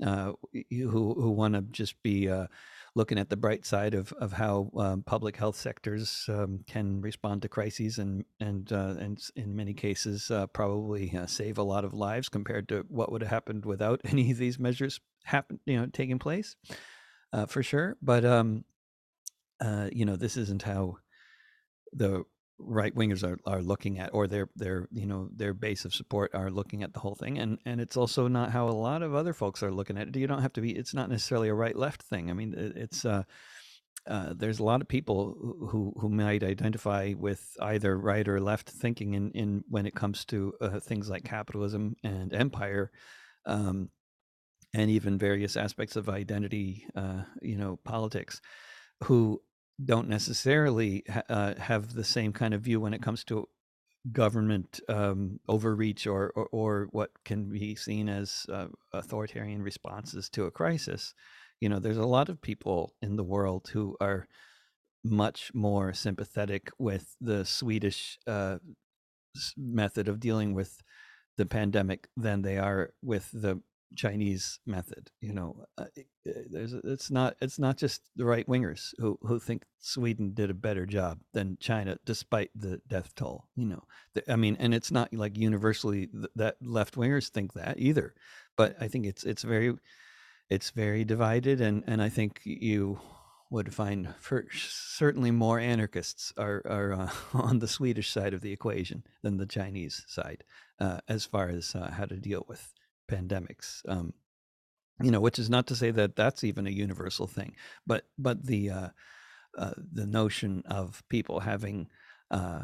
[0.05, 0.33] uh,
[0.71, 2.47] who who want to just be uh,
[2.95, 7.43] looking at the bright side of of how um, public health sectors um, can respond
[7.43, 11.95] to crises and and uh, and in many cases uh, probably save a lot of
[11.95, 15.87] lives compared to what would have happened without any of these measures happen you know
[15.87, 16.57] taking place
[17.35, 17.97] uh, for sure.
[18.01, 18.65] But um,
[19.61, 20.99] uh, you know, this isn't how
[21.93, 22.25] the
[22.59, 26.31] right wingers are, are looking at, or their their you know their base of support
[26.35, 29.15] are looking at the whole thing, and and it's also not how a lot of
[29.15, 30.17] other folks are looking at it.
[30.17, 30.71] You don't have to be.
[30.71, 32.31] It's not necessarily a right left thing.
[32.31, 33.05] I mean, it's.
[33.05, 33.25] Uh,
[34.07, 35.35] uh, there's a lot of people
[35.71, 40.27] who who might identify with either right or left thinking in, in when it comes
[40.27, 42.91] to uh, things like capitalism and empire,
[43.47, 43.89] um,
[44.75, 48.41] and even various aspects of identity, uh, you know, politics,
[49.05, 49.41] who
[49.85, 53.49] don't necessarily ha- uh, have the same kind of view when it comes to
[54.13, 60.45] government um, overreach or, or, or what can be seen as uh, authoritarian responses to
[60.45, 61.15] a crisis.
[61.61, 64.27] You know, there's a lot of people in the world who are
[65.05, 68.59] much more sympathetic with the Swedish uh,
[69.57, 70.83] method of dealing with
[71.37, 73.61] the pandemic than they are with the
[73.97, 75.11] Chinese method.
[75.21, 75.87] You know, uh,
[76.25, 80.55] there's it's not it's not just the right wingers who who think Sweden did a
[80.55, 83.47] better job than China, despite the death toll.
[83.57, 87.55] You know, the, I mean, and it's not like universally th- that left wingers think
[87.55, 88.15] that either,
[88.57, 89.75] but I think it's it's very
[90.51, 93.01] it's very divided, and and I think you
[93.51, 98.53] would find for certainly more anarchists are are uh, on the Swedish side of the
[98.53, 100.45] equation than the Chinese side,
[100.81, 102.73] uh, as far as uh, how to deal with
[103.11, 103.81] pandemics.
[103.89, 104.15] Um,
[105.03, 108.47] you know, which is not to say that that's even a universal thing, but but
[108.47, 108.89] the uh,
[109.59, 111.89] uh, the notion of people having
[112.31, 112.63] uh,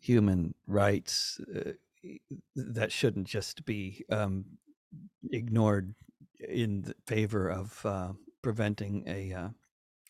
[0.00, 1.72] human rights uh,
[2.56, 4.44] that shouldn't just be um,
[5.30, 5.94] ignored
[6.48, 9.48] in favor of uh, preventing a uh,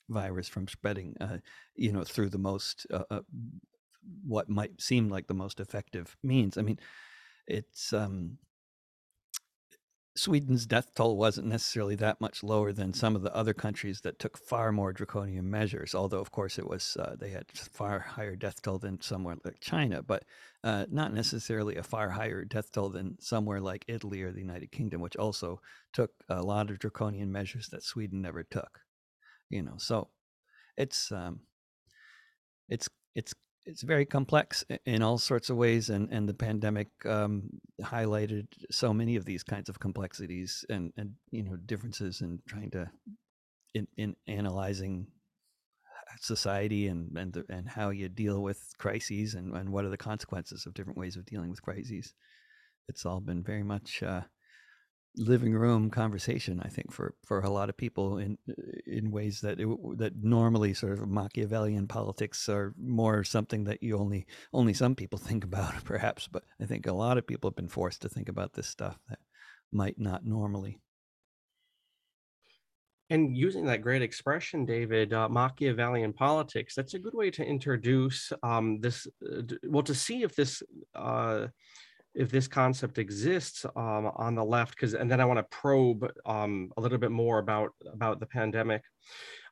[0.09, 1.17] virus from spreading,
[1.75, 2.87] you know, through the most
[4.27, 6.59] what might seem like the most effective means.
[6.59, 6.79] I mean,
[7.47, 8.39] it's um,
[10.15, 14.19] Sweden's death toll wasn't necessarily that much lower than some of the other countries that
[14.19, 15.95] took far more draconian measures.
[15.95, 19.61] Although, of course, it was uh, they had far higher death toll than somewhere like
[19.61, 20.25] China, but
[20.65, 24.71] uh, not necessarily a far higher death toll than somewhere like Italy or the United
[24.71, 25.61] Kingdom, which also
[25.95, 28.81] took a lot of draconian measures that Sweden never took.
[29.49, 30.09] You know, so
[30.77, 31.41] it's um,
[32.69, 37.49] it's it's it's very complex in all sorts of ways, and and the pandemic um,
[37.81, 42.71] highlighted so many of these kinds of complexities and and you know differences in trying
[42.71, 42.91] to
[43.75, 45.07] in in analyzing
[46.21, 49.97] society and and the, and how you deal with crises and and what are the
[49.97, 52.15] consequences of different ways of dealing with crises.
[52.89, 54.23] It's all been very much uh,
[55.17, 58.39] living room conversation i think for for a lot of people in
[58.87, 63.99] in ways that it, that normally sort of machiavellian politics are more something that you
[63.99, 67.57] only only some people think about perhaps but i think a lot of people have
[67.57, 69.19] been forced to think about this stuff that
[69.73, 70.79] might not normally.
[73.11, 78.33] And using that great expression david uh, machiavellian politics that's a good way to introduce
[78.43, 80.63] um, this uh, well to see if this
[80.95, 81.49] uh,
[82.15, 86.11] if this concept exists um, on the left because and then i want to probe
[86.27, 88.83] um, a little bit more about about the pandemic.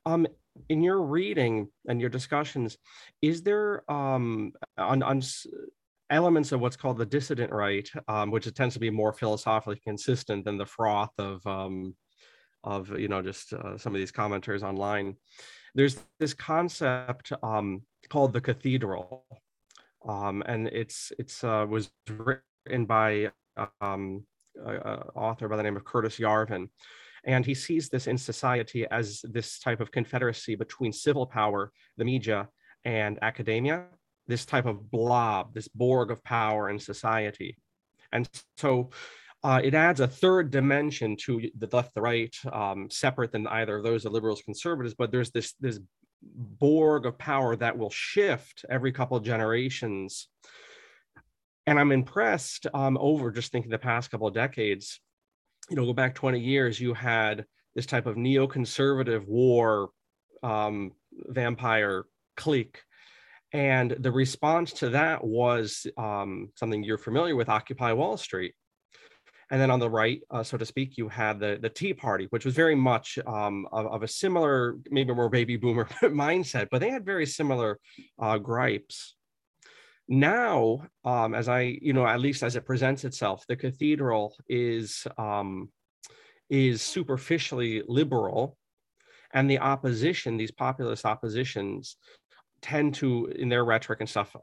[0.07, 0.27] Um,
[0.69, 2.77] in your reading and your discussions
[3.23, 5.23] is there um, on, on
[6.11, 10.45] elements of what's called the dissident right um, which tends to be more philosophically consistent
[10.45, 11.95] than the froth of um,
[12.65, 15.17] of you know just uh, some of these commenters online
[15.75, 17.33] there's this concept
[18.09, 19.25] called the cathedral.
[20.07, 22.43] Um, and it's it's uh, was written
[22.87, 23.31] by
[23.81, 24.25] um,
[25.15, 26.69] author by the name of Curtis Yarvin.
[27.25, 32.05] And he sees this in society as this type of confederacy between civil power, the
[32.05, 32.49] media,
[32.85, 33.85] and academia,
[34.27, 37.59] this type of blob, this Borg of power in society.
[38.13, 38.91] And so
[39.43, 43.77] uh, it adds a third dimension to the left, the right, um, separate than either
[43.77, 44.95] of those, the liberals, conservatives.
[44.95, 45.79] But there's this this
[46.23, 50.29] Borg of power that will shift every couple of generations
[51.71, 54.99] and I'm impressed um, over just thinking the past couple of decades,
[55.71, 57.45] you know, go back 20 years, you had
[57.77, 59.91] this type of neoconservative war
[60.43, 60.91] um,
[61.29, 62.07] vampire
[62.37, 62.81] clique.
[63.53, 68.55] And the response to that was um, something you're familiar with Occupy Wall Street.
[69.53, 72.27] And then on the right, uh, so to speak, you had the, the Tea Party,
[72.31, 76.81] which was very much um, of, of, a similar, maybe more baby boomer mindset, but
[76.81, 77.79] they had very similar
[78.19, 79.15] uh, gripes
[80.11, 85.07] now um, as i you know at least as it presents itself the cathedral is
[85.17, 85.71] um,
[86.51, 88.59] is superficially liberal
[89.33, 91.97] and the opposition these populist oppositions
[92.61, 94.35] tend to in their rhetoric and stuff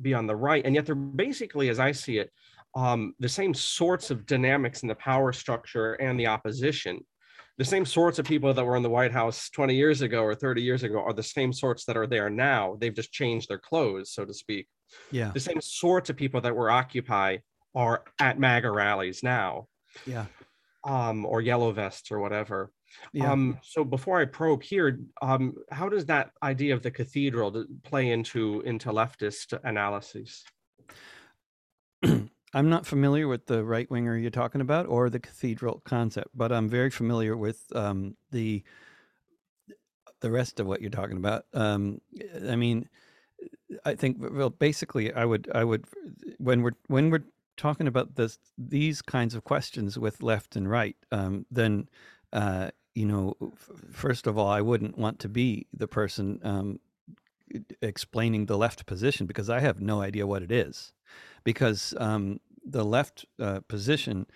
[0.00, 2.30] be on the right and yet they're basically as i see it
[2.74, 6.98] um, the same sorts of dynamics in the power structure and the opposition
[7.58, 10.34] the same sorts of people that were in the White House 20 years ago or
[10.34, 12.76] 30 years ago are the same sorts that are there now.
[12.80, 14.66] They've just changed their clothes, so to speak.
[15.10, 15.30] Yeah.
[15.32, 17.38] The same sorts of people that were Occupy
[17.74, 19.68] are at MAGA rallies now.
[20.06, 20.26] Yeah.
[20.84, 22.72] Um, or yellow vests or whatever.
[23.12, 23.30] Yeah.
[23.30, 28.10] Um, so before I probe here, um, how does that idea of the cathedral play
[28.10, 30.44] into into leftist analyses?
[32.54, 36.52] I'm not familiar with the right winger you're talking about or the cathedral concept, but
[36.52, 38.62] I'm very familiar with um, the
[40.20, 41.44] the rest of what you're talking about.
[41.52, 42.00] Um,
[42.48, 42.88] I mean,
[43.84, 45.86] I think well, basically, I would I would
[46.38, 47.24] when we're when we're
[47.56, 51.88] talking about this these kinds of questions with left and right, um, then
[52.32, 53.36] uh, you know,
[53.90, 56.80] first of all, I wouldn't want to be the person um,
[57.80, 60.92] explaining the left position because I have no idea what it is.
[61.44, 64.26] Because um, the left uh, position,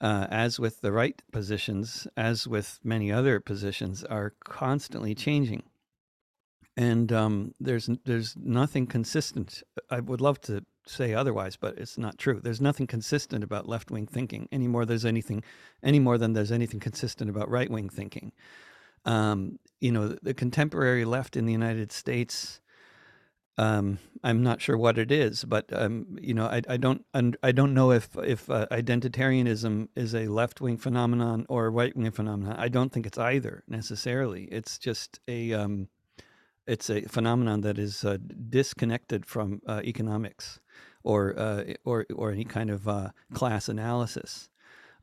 [0.00, 5.64] uh, as with the right positions, as with many other positions, are constantly changing.
[6.78, 9.64] And um, there's there's nothing consistent.
[9.90, 12.38] I would love to say otherwise, but it's not true.
[12.40, 14.86] There's nothing consistent about left wing thinking anymore.
[14.86, 15.42] There's anything
[15.82, 18.30] any more than there's anything consistent about right wing thinking.
[19.04, 22.60] Um, you know, the, the, contemporary left in the United States.
[23.56, 27.04] Um, I'm not sure what it is, but um, you know, I, I don't
[27.42, 31.96] I don't know if if uh, identitarianism is a left wing phenomenon or a right
[31.96, 32.54] wing phenomenon.
[32.56, 34.44] I don't think it's either necessarily.
[34.44, 35.88] It's just a um,
[36.68, 38.18] it's a phenomenon that is uh,
[38.50, 40.60] disconnected from uh, economics
[41.02, 44.50] or uh, or or any kind of uh, class analysis,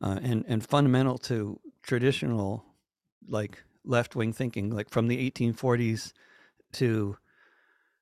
[0.00, 2.64] uh, and and fundamental to traditional
[3.28, 6.12] like left wing thinking, like from the 1840s
[6.72, 7.16] to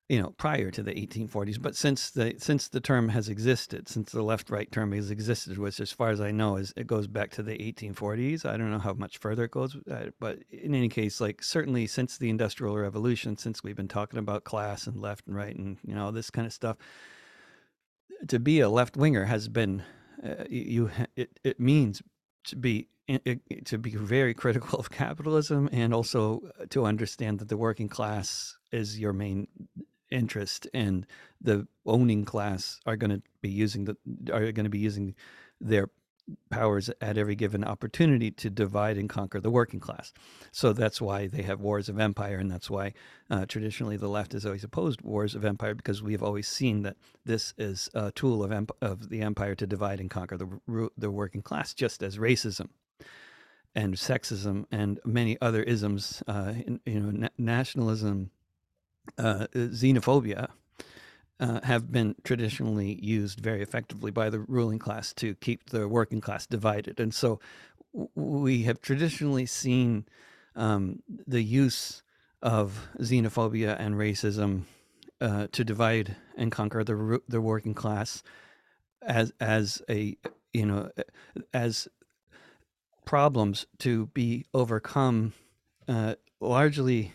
[0.09, 4.13] you know prior to the 1840s but since the since the term has existed since
[4.13, 7.07] the left right term has existed which as far as i know is it goes
[7.07, 10.75] back to the 1840s i don't know how much further it goes uh, but in
[10.75, 15.01] any case like certainly since the industrial revolution since we've been talking about class and
[15.01, 16.77] left and right and you know this kind of stuff
[18.29, 19.83] to be a left winger has been
[20.23, 22.03] uh, you it, it means
[22.45, 22.89] to be
[23.65, 26.41] to be very critical of capitalism and also
[26.71, 29.47] to understand that the working class is your main
[30.15, 31.07] interest and
[31.41, 33.97] the owning class are going to be using the
[34.33, 35.15] are going to be using
[35.61, 35.91] their
[36.51, 40.13] powers at every given opportunity to divide and conquer the working class.
[40.53, 42.95] So that's why they have wars of empire, and that's why
[43.31, 46.83] uh, traditionally the left has always opposed wars of empire because we have always seen
[46.83, 51.11] that this is a tool of of the empire to divide and conquer the the
[51.11, 52.69] working class, just as racism
[53.75, 58.31] and sexism and many other isms, uh, in, you know, na- nationalism,
[59.19, 60.49] uh, xenophobia
[61.41, 66.21] uh, have been traditionally used very effectively by the ruling class to keep the working
[66.21, 67.01] class divided.
[67.01, 67.41] And so
[68.15, 70.07] we have traditionally seen
[70.57, 72.03] um, the use
[72.43, 74.65] of xenophobia and racism
[75.21, 78.23] uh, to divide and conquer the the working class
[79.01, 80.17] as as a
[80.53, 80.91] you know
[81.53, 81.89] as
[83.05, 85.33] problems to be overcome
[85.89, 87.13] uh, largely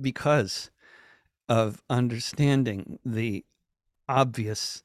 [0.00, 0.70] because
[1.48, 3.44] of understanding the
[4.08, 4.82] obvious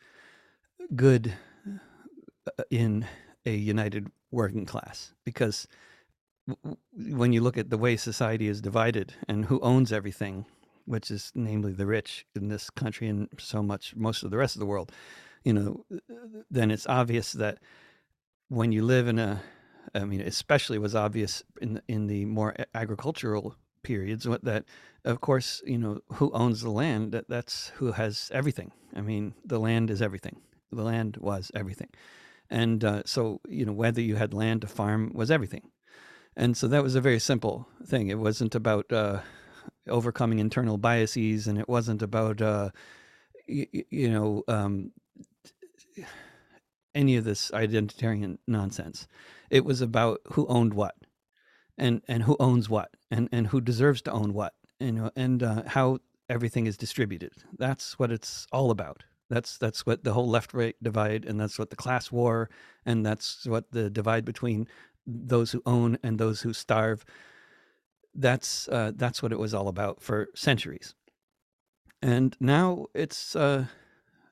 [0.96, 1.34] good
[1.68, 3.06] uh, in
[3.46, 5.14] a united working class.
[5.24, 5.68] Because
[6.94, 10.46] when you look at the way society is divided and who owns everything
[10.86, 14.56] which is namely the rich in this country and so much most of the rest
[14.56, 14.92] of the world
[15.44, 15.86] you know
[16.50, 17.60] then it's obvious that
[18.48, 19.42] when you live in a
[19.94, 24.66] i mean especially was obvious in in the more agricultural periods that
[25.06, 28.72] of course you know who owns the land that, that's who has everything.
[28.96, 30.42] I mean the land is everything.
[30.72, 31.90] The land was everything.
[32.50, 35.72] And uh, so you know whether you had land to farm was everything.
[36.36, 38.08] And so that was a very simple thing.
[38.08, 39.22] It wasn't about uh,
[39.88, 42.70] overcoming internal biases and it wasn't about uh,
[43.48, 44.92] y- you know um,
[46.96, 49.08] any of this identitarian nonsense.
[49.50, 50.96] It was about who owned what
[51.80, 55.44] and and who owns what and and who deserves to own what you know and
[55.44, 56.00] uh, how
[56.30, 57.34] everything is distributed.
[57.58, 59.04] That's what it's all about.
[59.30, 62.50] That's that's what the whole left right divide and that's what the class war
[62.86, 64.68] and that's what the divide between
[65.06, 67.06] those who own and those who starve.
[68.14, 70.96] That's uh, that's what it was all about for centuries.
[72.02, 73.66] And now it's uh,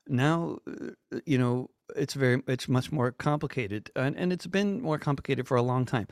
[0.08, 4.98] now uh, you know it's very it's much more complicated and, and it's been more
[4.98, 6.06] complicated for a long time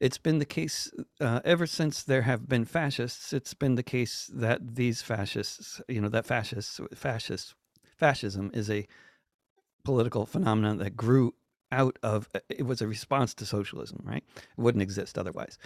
[0.00, 0.90] it's been the case
[1.20, 3.32] uh, ever since there have been fascists.
[3.32, 7.54] It's been the case that these fascists, you know, that fascists, fascist,
[7.96, 8.86] fascism is a
[9.84, 11.34] political phenomenon that grew
[11.72, 12.28] out of.
[12.48, 14.24] It was a response to socialism, right?
[14.36, 15.58] It wouldn't exist otherwise.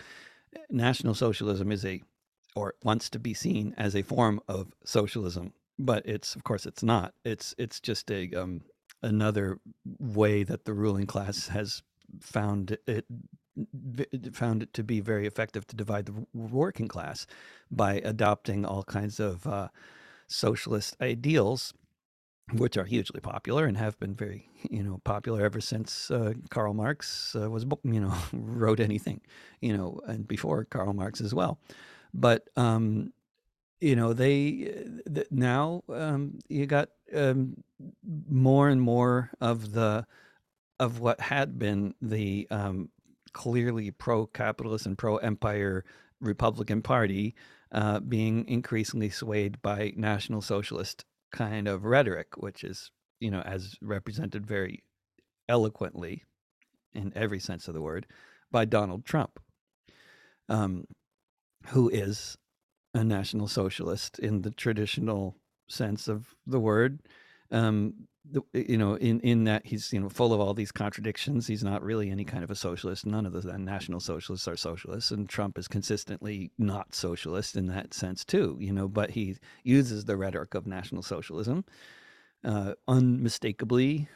[0.70, 2.02] National socialism is a,
[2.54, 6.82] or wants to be seen as a form of socialism, but it's of course it's
[6.82, 7.14] not.
[7.24, 8.62] It's it's just a um,
[9.02, 9.58] another
[9.98, 11.82] way that the ruling class has
[12.20, 13.06] found it
[14.32, 17.26] found it to be very effective to divide the working class
[17.70, 19.68] by adopting all kinds of uh,
[20.26, 21.74] socialist ideals
[22.54, 26.74] which are hugely popular and have been very you know popular ever since uh, Karl
[26.74, 29.20] Marx uh, was you know wrote anything
[29.60, 31.58] you know and before Karl Marx as well.
[32.12, 33.12] But um,
[33.80, 34.74] you know they
[35.12, 37.62] th- now um, you got um,
[38.28, 40.06] more and more of the
[40.80, 42.88] of what had been the um,
[43.32, 45.84] clearly pro-capitalist and pro-empire
[46.20, 47.34] Republican Party
[47.72, 53.76] uh, being increasingly swayed by National Socialist kind of rhetoric, which is you know as
[53.80, 54.82] represented very
[55.48, 56.24] eloquently
[56.94, 58.06] in every sense of the word
[58.50, 59.40] by Donald Trump,
[60.48, 60.84] um,
[61.68, 62.36] who is
[62.94, 65.36] a national socialist in the traditional
[65.68, 67.00] sense of the word.
[67.50, 71.46] Um, the, you know, in, in that he's you know full of all these contradictions.
[71.46, 73.04] He's not really any kind of a socialist.
[73.04, 77.92] None of the national socialists are socialists, and Trump is consistently not socialist in that
[77.94, 78.56] sense too.
[78.60, 81.64] You know, but he uses the rhetoric of national socialism
[82.44, 84.08] uh, unmistakably,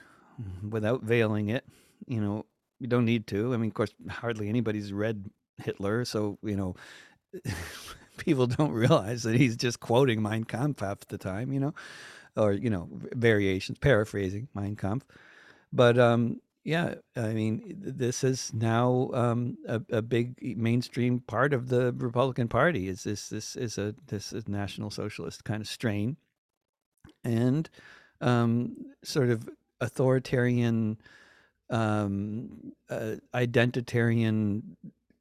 [0.69, 1.65] without veiling it.
[2.07, 2.47] You know,
[2.79, 3.55] you don't need to.
[3.55, 6.75] I mean, of course, hardly anybody's read Hitler, so you know.
[8.17, 11.75] people don't realize that he's just quoting Mein Kampf half the time, you know,
[12.37, 15.07] or you know, variations, paraphrasing Mein Kampf.
[15.73, 21.69] But um, yeah, I mean, this is now um, a, a big mainstream part of
[21.69, 22.89] the Republican Party.
[22.89, 26.17] Is this this is a this is national socialist kind of strain,
[27.25, 27.71] and
[28.21, 29.49] um, sort of
[29.81, 30.99] authoritarian,
[31.71, 34.63] um, uh, identitarian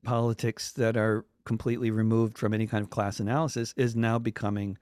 [0.04, 4.78] politics that are completely removed from any kind of class analysis is now becoming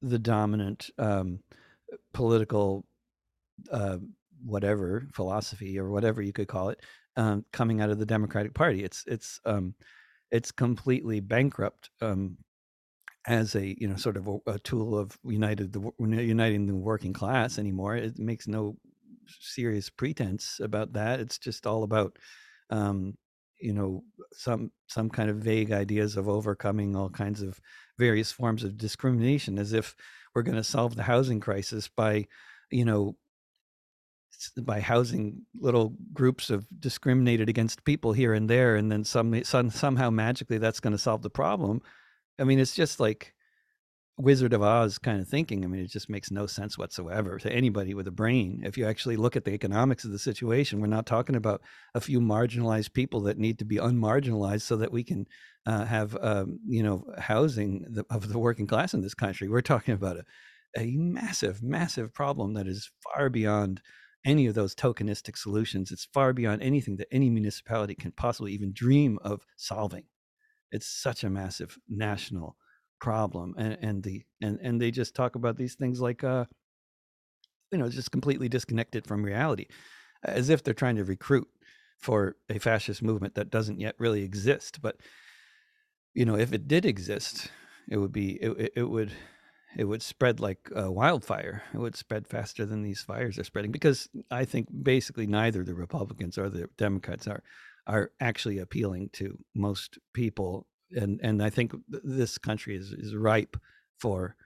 [0.00, 1.40] the dominant um,
[2.12, 2.84] political
[3.70, 3.98] uh,
[4.44, 6.80] whatever philosophy or whatever you could call it
[7.16, 8.84] um, coming out of the Democratic Party.
[8.84, 9.74] It's it's um,
[10.30, 12.36] it's completely bankrupt um,
[13.26, 17.12] as a you know sort of a, a, tool of united the uniting the working
[17.12, 17.96] class anymore.
[17.96, 18.76] It makes no
[19.40, 21.20] serious pretense about that.
[21.20, 22.18] It's just all about
[22.70, 23.16] um,
[23.60, 27.60] you know some some kind of vague ideas of overcoming all kinds of
[27.98, 29.94] various forms of discrimination as if
[30.36, 32.26] we're going to solve the housing crisis by
[32.70, 33.16] you know
[34.58, 39.70] by housing little groups of discriminated against people here and there and then some, some
[39.70, 41.80] somehow magically that's going to solve the problem.
[42.38, 43.32] I mean it's just like
[44.18, 45.62] Wizard of Oz kind of thinking.
[45.62, 48.62] I mean, it just makes no sense whatsoever to anybody with a brain.
[48.64, 51.60] If you actually look at the economics of the situation, we're not talking about
[51.94, 55.26] a few marginalized people that need to be unmarginalized so that we can
[55.66, 59.48] uh, have, um, you know, housing the, of the working class in this country.
[59.48, 60.24] We're talking about a,
[60.80, 63.82] a massive, massive problem that is far beyond
[64.24, 65.92] any of those tokenistic solutions.
[65.92, 70.04] It's far beyond anything that any municipality can possibly even dream of solving.
[70.72, 72.56] It's such a massive national
[73.06, 76.44] problem and and the and and they just talk about these things like uh
[77.70, 79.66] you know just completely disconnected from reality
[80.24, 81.46] as if they're trying to recruit
[82.00, 84.96] for a fascist movement that doesn't yet really exist but
[86.14, 87.52] you know if it did exist
[87.88, 89.12] it would be it, it would
[89.76, 91.62] it would spread like wildfire.
[91.74, 95.74] It would spread faster than these fires are spreading because i think basically neither the
[95.74, 97.42] republicans or the democrats are
[97.86, 103.56] are actually appealing to most people and and I think this country is is ripe
[103.98, 104.36] for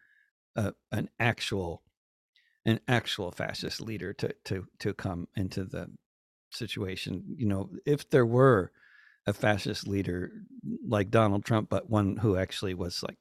[0.93, 1.83] an actual
[2.67, 5.91] an actual fascist leader to to to come into the
[6.51, 7.25] situation.
[7.37, 8.73] You know, if there were
[9.27, 10.33] a fascist leader
[10.87, 13.19] like Donald Trump, but one who actually was like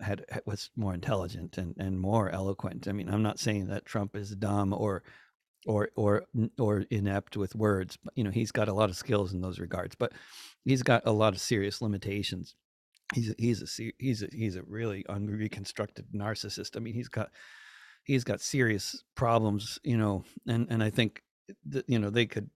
[0.00, 2.88] had was more intelligent and and more eloquent.
[2.88, 5.02] I mean, I'm not saying that Trump is dumb or
[5.66, 6.24] or or
[6.58, 9.58] or inept with words, but you know, he's got a lot of skills in those
[9.58, 9.94] regards.
[9.94, 10.12] But
[10.66, 12.54] he's got a lot of serious limitations.
[13.14, 16.76] He's a, he's a he's a he's a really unreconstructed narcissist.
[16.76, 17.30] I mean, he's got
[18.04, 21.22] he's got serious problems, you know, and and I think
[21.66, 22.50] that you know they could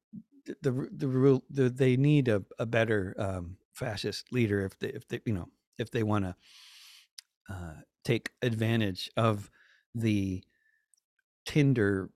[0.61, 5.07] the the rule the, they need a, a better um, fascist leader if they if
[5.07, 5.49] they you know
[5.79, 6.35] if they want to
[7.49, 9.51] uh, take advantage of
[9.95, 10.43] the
[11.47, 12.11] Tinder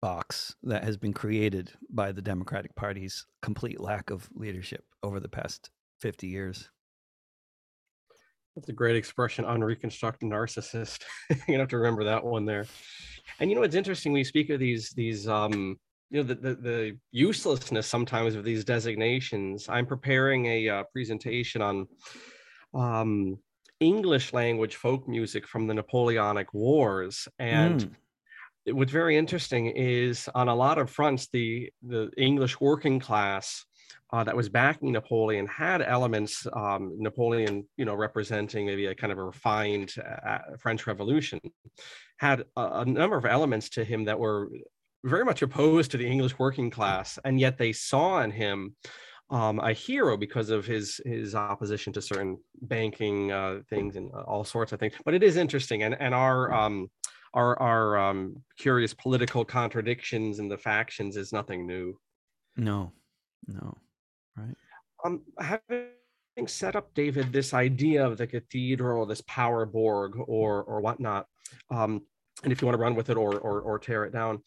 [0.00, 5.28] box that has been created by the Democratic Party's complete lack of leadership over the
[5.28, 5.70] past
[6.00, 6.70] 50 years.
[8.56, 11.02] That's a great expression, unreconstructed narcissist.
[11.48, 12.66] you have to remember that one there.
[13.38, 14.12] And you know, it's interesting.
[14.12, 15.78] We speak of these, these, um,
[16.10, 19.68] you know, the, the, the uselessness sometimes of these designations.
[19.68, 21.86] I'm preparing a uh, presentation on
[22.74, 23.38] um,
[23.78, 27.28] English language folk music from the Napoleonic Wars.
[27.38, 27.90] And mm
[28.66, 33.64] what's very interesting is on a lot of fronts, the the English working class
[34.12, 36.46] uh, that was backing Napoleon had elements.
[36.52, 39.94] Um, Napoleon, you know, representing maybe a kind of a refined
[40.26, 41.40] uh, French Revolution,
[42.18, 44.50] had a, a number of elements to him that were
[45.04, 48.74] very much opposed to the English working class, and yet they saw in him
[49.30, 54.44] um, a hero because of his his opposition to certain banking uh, things and all
[54.44, 54.94] sorts of things.
[55.04, 56.90] But it is interesting, and and our um,
[57.34, 61.98] our our um, curious political contradictions in the factions is nothing new.
[62.56, 62.92] No,
[63.46, 63.76] no,
[64.36, 64.56] right.
[65.04, 65.88] Um, having
[66.46, 71.26] set up, David, this idea of the cathedral, this power borg, or or whatnot,
[71.70, 72.02] um,
[72.42, 74.42] and if you want to run with it or or, or tear it down,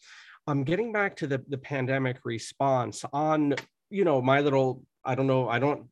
[0.46, 3.54] I'm um, getting back to the the pandemic response on
[3.90, 5.88] you know my little I don't know I don't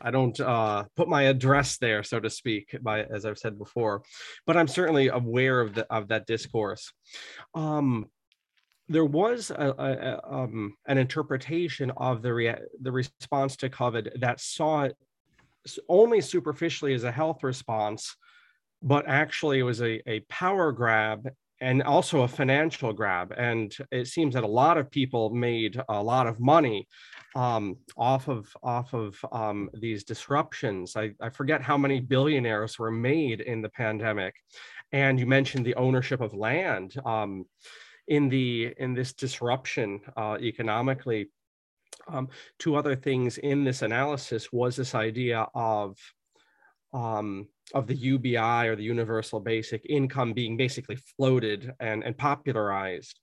[0.00, 4.02] I don't uh, put my address there, so to speak, by as I've said before,
[4.46, 6.92] but I'm certainly aware of the of that discourse.
[7.54, 8.06] Um,
[8.88, 14.40] there was a, a, um, an interpretation of the rea- the response to COVID that
[14.40, 14.96] saw it
[15.88, 18.16] only superficially as a health response,
[18.82, 21.28] but actually it was a, a power grab
[21.62, 23.32] and also a financial grab.
[23.36, 26.88] And it seems that a lot of people made a lot of money
[27.34, 30.96] um, off of off of um, these disruptions.
[30.96, 34.34] I, I forget how many billionaires were made in the pandemic.
[34.90, 36.94] And you mentioned the ownership of land.
[37.04, 37.46] Um,
[38.08, 41.30] in the in this disruption uh, economically.
[42.08, 45.96] Um, two other things in this analysis was this idea of
[46.92, 53.18] um, of the UBI or the universal basic income being basically floated and, and popularized.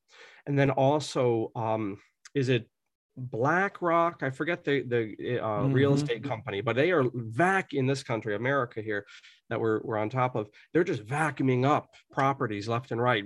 [0.47, 1.97] And then also, um,
[2.33, 2.67] is it
[3.17, 4.23] BlackRock?
[4.23, 5.73] I forget the, the uh, mm-hmm.
[5.73, 9.05] real estate company, but they are vac in this country, America here,
[9.49, 10.49] that we're, we're on top of.
[10.73, 13.25] They're just vacuuming up properties left and right,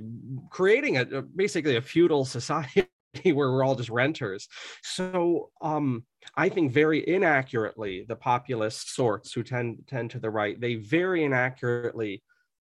[0.50, 2.88] creating a, basically a feudal society
[3.24, 4.48] where we're all just renters.
[4.82, 6.06] So um,
[6.36, 11.24] I think very inaccurately, the populist sorts who tend tend to the right, they very
[11.24, 12.24] inaccurately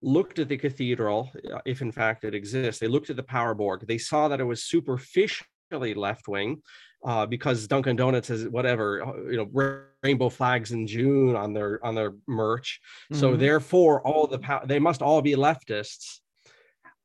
[0.00, 2.80] looked at the cathedral, uh, if in fact it exists.
[2.80, 3.86] They looked at the power borg.
[3.86, 6.62] They saw that it was superficially left wing.
[7.04, 11.94] Uh, because Dunkin' Donuts has whatever you know rainbow flags in June on their on
[11.94, 13.20] their merch, mm-hmm.
[13.20, 16.18] so therefore all the power they must all be leftists.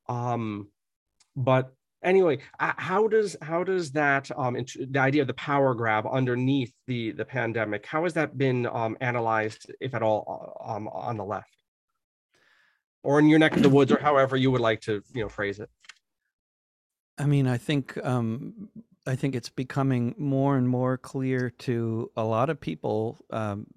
[0.09, 0.69] Um,
[1.36, 4.55] but anyway how does how does that um
[4.89, 8.97] the idea of the power grab underneath the the pandemic how has that been um
[9.01, 11.49] analyzed if at all uh, um on the left?
[13.03, 15.29] Or in your neck of the woods or however you would like to you know
[15.29, 15.69] phrase it.
[17.17, 18.69] I mean i think um
[19.05, 23.67] i think it's becoming more and more clear to a lot of people um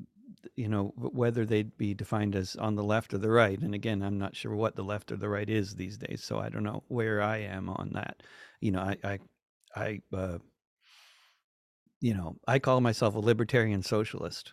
[0.55, 4.03] you know whether they'd be defined as on the left or the right and again
[4.03, 6.62] i'm not sure what the left or the right is these days so i don't
[6.62, 8.22] know where i am on that.
[8.61, 9.18] You know i i
[9.74, 10.38] i uh,
[12.01, 14.53] you know i call myself a libertarian socialist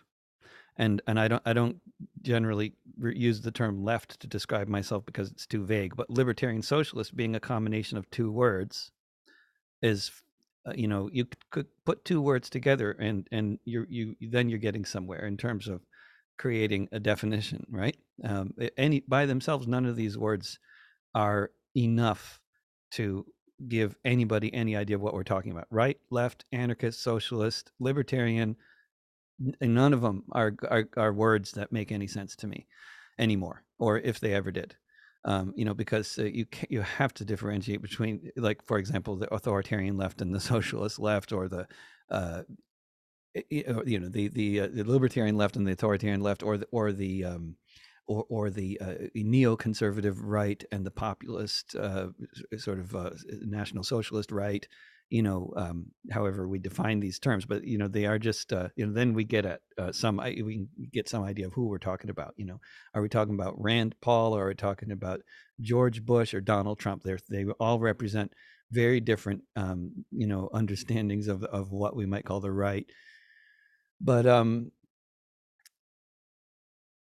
[0.76, 1.80] and and i don't i don't
[2.22, 7.16] generally use the term left to describe myself because it's too vague but libertarian socialist
[7.16, 8.90] being a combination of two words
[9.82, 10.10] is
[10.66, 14.58] uh, you know you could put two words together and and you you then you're
[14.58, 15.80] getting somewhere in terms of
[16.38, 17.96] creating a definition right?
[18.24, 20.58] Um, any by themselves none of these words
[21.14, 22.40] are enough
[22.92, 23.26] to
[23.68, 25.66] give anybody any idea of what we're talking about.
[25.70, 28.56] Right left anarchist socialist libertarian
[29.60, 32.66] none of them are, are are words that make any sense to me
[33.18, 34.76] anymore or if they ever did
[35.24, 39.32] um, you know, because uh, you you have to differentiate between, like, for example, the
[39.34, 41.66] authoritarian left and the socialist left, or the
[42.10, 42.42] uh,
[43.50, 46.92] you know the the, uh, the libertarian left and the authoritarian left, or the or
[46.92, 47.56] the um,
[48.06, 52.08] or, or the uh, neoconservative right and the populist uh,
[52.58, 53.10] sort of uh,
[53.42, 54.68] national socialist right,
[55.14, 58.66] you know, um, however we define these terms, but you know, they are just, uh,
[58.74, 61.78] you know, then we get at uh, some, we get some idea of who we're
[61.78, 62.34] talking about.
[62.36, 62.60] You know,
[62.94, 65.20] are we talking about Rand Paul, or are we talking about
[65.60, 67.04] George Bush or Donald Trump?
[67.04, 68.32] They they all represent
[68.72, 72.84] very different, um, you know, understandings of of what we might call the right.
[74.00, 74.72] But um,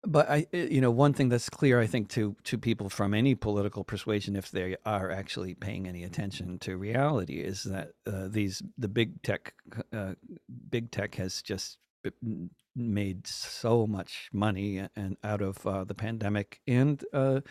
[0.05, 3.13] but I, eh, you know, one thing that's clear, I think, to to people from
[3.13, 8.27] any political persuasion, if they are actually paying any attention to reality, is that uh,
[8.29, 9.53] these the big tech,
[9.93, 10.13] uh,
[10.69, 11.77] big tech has just
[12.75, 17.41] made so much money and out of uh, the pandemic, and uh,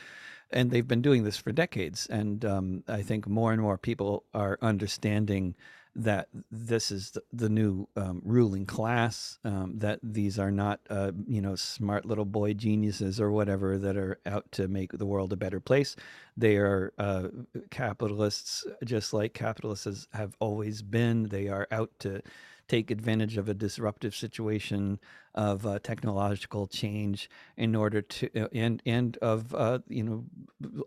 [0.51, 2.07] and they've been doing this for decades.
[2.07, 5.55] And um, I think more and more people are understanding
[5.97, 11.13] that this is the, the new um, ruling class, um, that these are not, uh,
[11.27, 15.33] you know, smart little boy geniuses or whatever that are out to make the world
[15.33, 15.97] a better place.
[16.37, 17.29] They are uh,
[17.71, 21.29] capitalists, just like capitalists have always been.
[21.29, 22.23] They are out to
[22.69, 24.99] take advantage of a disruptive situation
[25.35, 30.25] of uh, technological change in order to uh, and and of uh, you know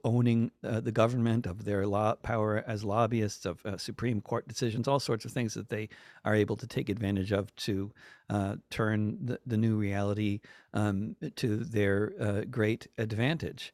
[0.03, 4.87] owning uh, the government of their law power as lobbyists of uh, Supreme Court decisions,
[4.87, 5.89] all sorts of things that they
[6.23, 7.91] are able to take advantage of to
[8.29, 10.39] uh, turn the, the new reality
[10.73, 13.73] um, to their great advantage.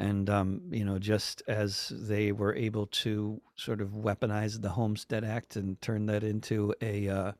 [0.00, 5.24] And, um, you know, just as they were able to sort of weaponize the Homestead
[5.24, 7.32] Act and turn that into a, uh,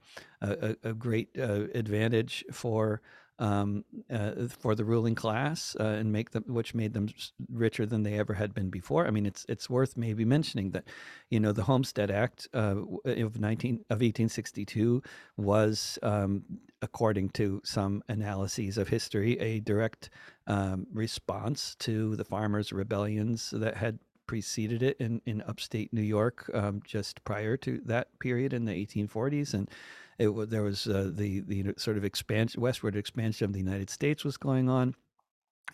[0.42, 3.00] a, a, great uh, advantage for
[3.40, 7.08] um, uh, for the ruling class uh, and make them, which made them
[7.50, 9.06] richer than they ever had been before.
[9.06, 10.84] I mean, it's it's worth maybe mentioning that,
[11.30, 15.02] you know, the Homestead Act uh, of nineteen of eighteen sixty two
[15.38, 16.44] was, um,
[16.82, 20.10] according to some analyses of history, a direct
[20.50, 26.50] um, response to the farmers' rebellions that had preceded it in, in upstate New York
[26.54, 29.54] um, just prior to that period in the 1840s.
[29.54, 29.70] And
[30.18, 34.24] it, there was uh, the the sort of expansion, westward expansion of the United States
[34.24, 34.96] was going on,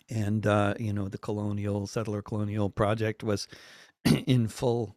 [0.09, 3.47] and uh, you know the colonial settler colonial project was
[4.25, 4.95] in full,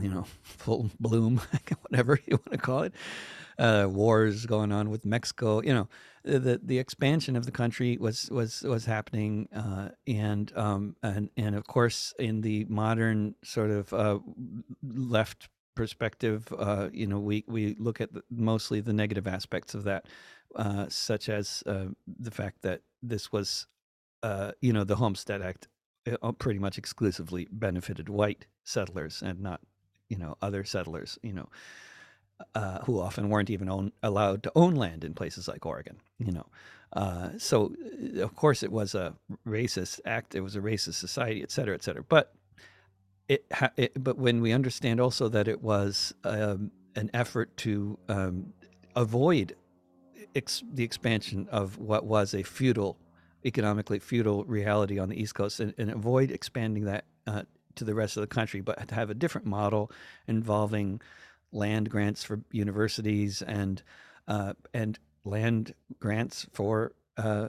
[0.00, 1.40] you know, full bloom,
[1.82, 2.94] whatever you want to call it.
[3.58, 5.86] Uh, wars going on with Mexico, you know,
[6.24, 11.54] the the expansion of the country was was was happening, uh, and um, and and
[11.54, 14.18] of course in the modern sort of uh,
[14.82, 19.84] left perspective, uh, you know, we we look at the, mostly the negative aspects of
[19.84, 20.06] that,
[20.56, 23.66] uh, such as uh, the fact that this was,
[24.60, 25.68] you know, the Homestead Act
[26.38, 29.60] pretty much exclusively benefited white settlers and not,
[30.10, 31.48] you know, other settlers, you know,
[32.54, 36.32] uh, who often weren't even own, allowed to own land in places like Oregon, you
[36.32, 36.46] know.
[37.38, 37.74] so,
[38.18, 39.14] of course, it was a
[39.46, 40.34] racist act.
[40.34, 42.02] It was a racist society, et cetera, et cetera.
[42.02, 42.34] But
[43.28, 43.46] it,
[43.76, 48.52] it, but when we understand also that it was um, an effort to um,
[48.96, 49.54] avoid
[50.34, 52.98] ex- the expansion of what was a feudal,
[53.44, 57.42] economically feudal reality on the East Coast, and, and avoid expanding that uh,
[57.80, 59.90] to the rest of the country, but to have a different model
[60.28, 61.00] involving
[61.52, 63.82] land grants for universities and
[64.28, 67.48] uh, and land grants for uh,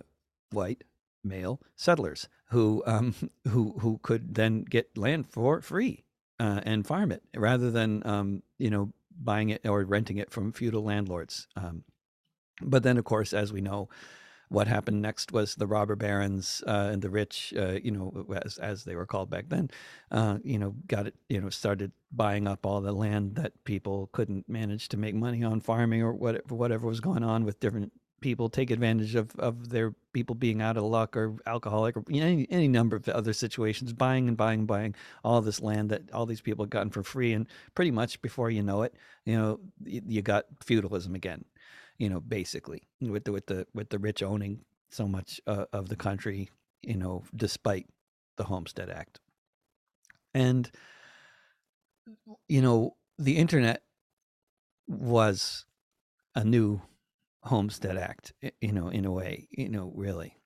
[0.51, 0.83] white
[1.23, 3.13] male settlers who um,
[3.47, 6.03] who who could then get land for free
[6.39, 8.91] uh, and farm it rather than um, you know
[9.23, 11.47] buying it or renting it from feudal landlords.
[11.55, 11.83] Um,
[12.61, 13.89] but then, of course, as we know,
[14.51, 18.57] what happened next was the robber barons uh, and the rich, uh, you know, as
[18.57, 19.71] as they were called back then,
[20.11, 24.09] uh, you know, got it, you know, started buying up all the land that people
[24.11, 27.93] couldn't manage to make money on farming or whatever whatever was going on with different
[28.21, 32.47] people take advantage of, of their people being out of luck or alcoholic or any,
[32.49, 36.25] any number of other situations, buying and buying and buying all this land that all
[36.25, 37.33] these people have gotten for free.
[37.33, 38.95] And pretty much before you know it,
[39.25, 41.43] you know, you, you got feudalism again,
[42.01, 45.87] you know, basically with the, with the, with the rich owning so much uh, of
[45.87, 46.49] the country,
[46.81, 47.85] you know, despite
[48.37, 49.19] the Homestead Act.
[50.33, 50.71] And,
[52.47, 53.83] you know, the internet
[54.87, 55.65] was
[56.33, 56.81] a new
[57.43, 60.37] Homestead Act, you know, in a way, you know, really.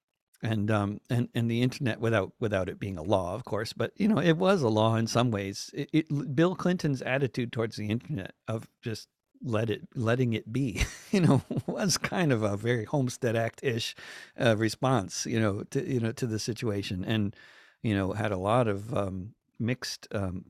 [0.44, 3.92] And um and and the internet without without it being a law, of course, but
[3.96, 5.72] you know, it was a law in some ways.
[5.74, 9.08] It, it Bill Clinton's attitude towards the internet of just
[9.44, 13.96] let it letting it be, you know, was kind of a very Homestead Act ish
[14.40, 17.36] uh, response, you know, to you know to the situation, and
[17.82, 20.46] you know had a lot of um, mixed um,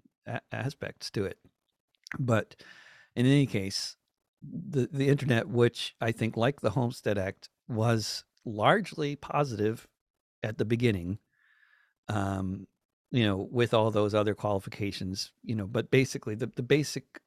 [0.51, 1.38] aspects to it.
[2.19, 2.55] But
[3.15, 3.97] in any case,
[4.41, 9.88] the the internet, which I think, like the Homestead Act, was largely positive
[10.43, 11.19] at the beginning.
[12.07, 12.67] Um,
[13.11, 17.21] you know, with all those other qualifications, you know, but basically the the basic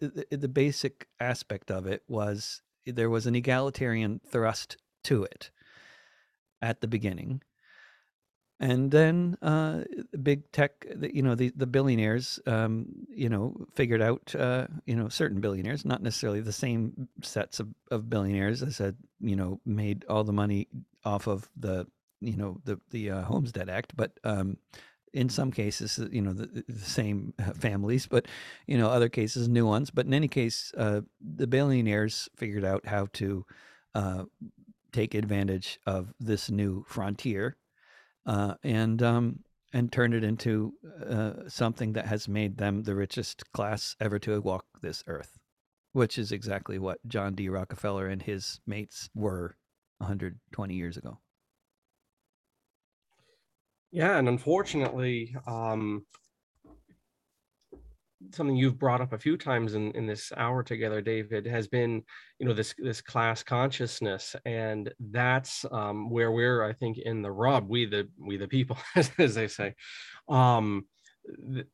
[0.00, 5.50] the, the basic aspect of it was there was an egalitarian thrust to it
[6.62, 7.42] at the beginning.
[8.62, 9.84] And then uh,
[10.22, 15.08] big tech, you know, the the billionaires, um, you know, figured out, uh, you know,
[15.08, 20.04] certain billionaires, not necessarily the same sets of, of billionaires, as said, you know, made
[20.10, 20.68] all the money
[21.06, 21.86] off of the,
[22.20, 24.58] you know, the the uh, Homestead Act, but um,
[25.12, 28.26] in some cases, uh, you know, the, the, same uh, families, but
[28.66, 29.90] you know, other cases, new ones.
[29.90, 33.44] But in any case, uh, the billionaires figured out how to
[33.94, 34.24] uh,
[34.92, 37.56] take advantage of this new frontier
[38.26, 39.40] uh, and um,
[39.72, 40.74] and turn it into
[41.08, 45.38] uh, something that has made them the richest class ever to walk this earth,
[45.92, 47.48] which is exactly what John D.
[47.48, 49.56] Rockefeller and his mates were
[49.98, 51.18] 120 years ago.
[53.92, 56.06] Yeah, and unfortunately, um,
[58.32, 62.02] something you've brought up a few times in, in this hour together, David, has been,
[62.38, 67.32] you know, this this class consciousness, and that's um, where we're, I think, in the
[67.32, 67.68] rub.
[67.68, 69.74] We the we the people, as they say,
[70.28, 70.86] um,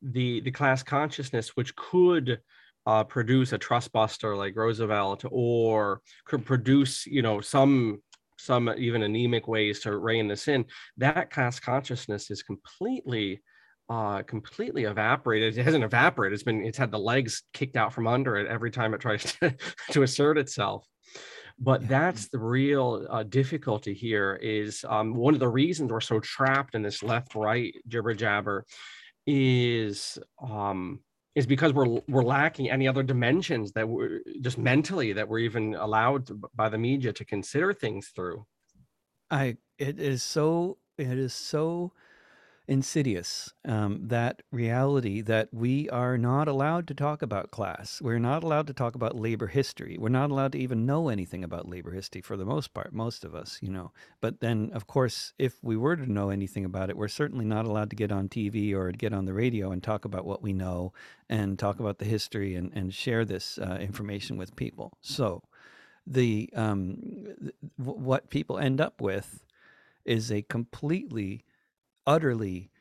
[0.01, 2.39] the the class consciousness, which could
[2.87, 8.01] uh, produce a trust buster like Roosevelt, or could produce, you know, some
[8.37, 10.65] some even anemic ways to rein this in.
[10.97, 13.41] That class consciousness is completely
[13.89, 15.57] uh, completely evaporated.
[15.57, 16.33] It hasn't evaporated.
[16.33, 19.23] It's been it's had the legs kicked out from under it every time it tries
[19.41, 19.55] to,
[19.91, 20.85] to assert itself.
[21.59, 21.87] But yeah.
[21.87, 24.37] that's the real uh, difficulty here.
[24.41, 28.65] Is um, one of the reasons we're so trapped in this left-right jibber jabber
[29.25, 30.99] is um,
[31.37, 35.75] is because we're we're lacking any other dimensions that we're just mentally that we're even
[35.75, 38.43] allowed to, by the media to consider things through.
[39.29, 41.93] I it is so it is so
[42.67, 48.01] insidious um, that reality that we are not allowed to talk about class.
[48.01, 49.97] We're not allowed to talk about labor history.
[49.97, 53.23] We're not allowed to even know anything about labor history for the most part, most
[53.23, 53.91] of us, you know.
[54.19, 57.65] But then, of course, if we were to know anything about it, we're certainly not
[57.65, 60.51] allowed to get on TV or get on the radio and talk about what we
[60.51, 60.91] know
[61.29, 64.93] and talk about the history and, and share this uh, information with people.
[65.01, 65.43] So,
[66.05, 67.25] the um,
[67.75, 69.43] what people end up with
[70.05, 71.43] is a completely
[72.07, 72.71] utterly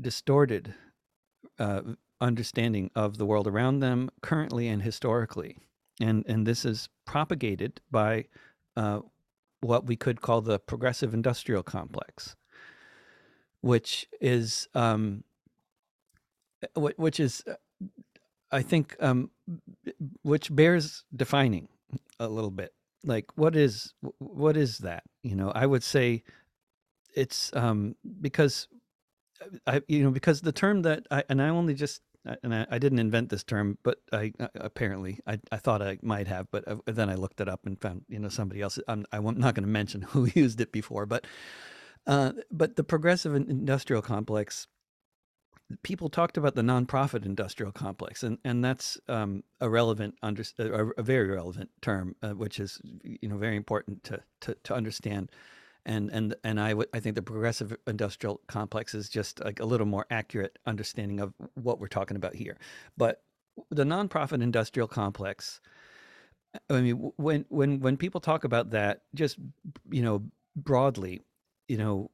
[0.00, 0.74] distorted
[1.58, 1.82] uh,
[2.20, 5.58] understanding of the world around them currently and historically.
[6.00, 8.24] And, and this is propagated by
[8.76, 9.00] uh,
[9.60, 12.34] what we could call the progressive industrial complex,
[13.60, 15.22] which is um,
[16.74, 17.44] which is
[18.50, 19.30] I think um,
[20.22, 21.68] which bears defining
[22.18, 22.72] a little bit.
[23.04, 25.04] Like what is what is that?
[25.22, 26.24] You know, I would say
[27.14, 28.68] it's um, because
[29.66, 32.02] I, you know, because the term that I and I only just
[32.42, 35.98] and I, I didn't invent this term, but I uh, apparently I, I thought I
[36.02, 38.78] might have, but uh, then I looked it up and found you know somebody else.
[38.88, 41.26] I'm I'm not going to mention who used it before, but
[42.06, 44.66] uh, but the progressive industrial complex.
[45.82, 50.88] People talked about the nonprofit industrial complex, and and that's um, a relevant, under, a,
[50.98, 55.30] a very relevant term, uh, which is you know very important to to, to understand
[55.86, 59.64] and and and I, w- I think the progressive industrial complex is just like a
[59.64, 62.56] little more accurate understanding of what we're talking about here.
[62.96, 63.22] But
[63.70, 65.60] the nonprofit industrial complex,
[66.70, 69.38] I mean, when when when people talk about that, just
[69.90, 70.24] you know
[70.56, 71.20] broadly,
[71.68, 72.10] you know,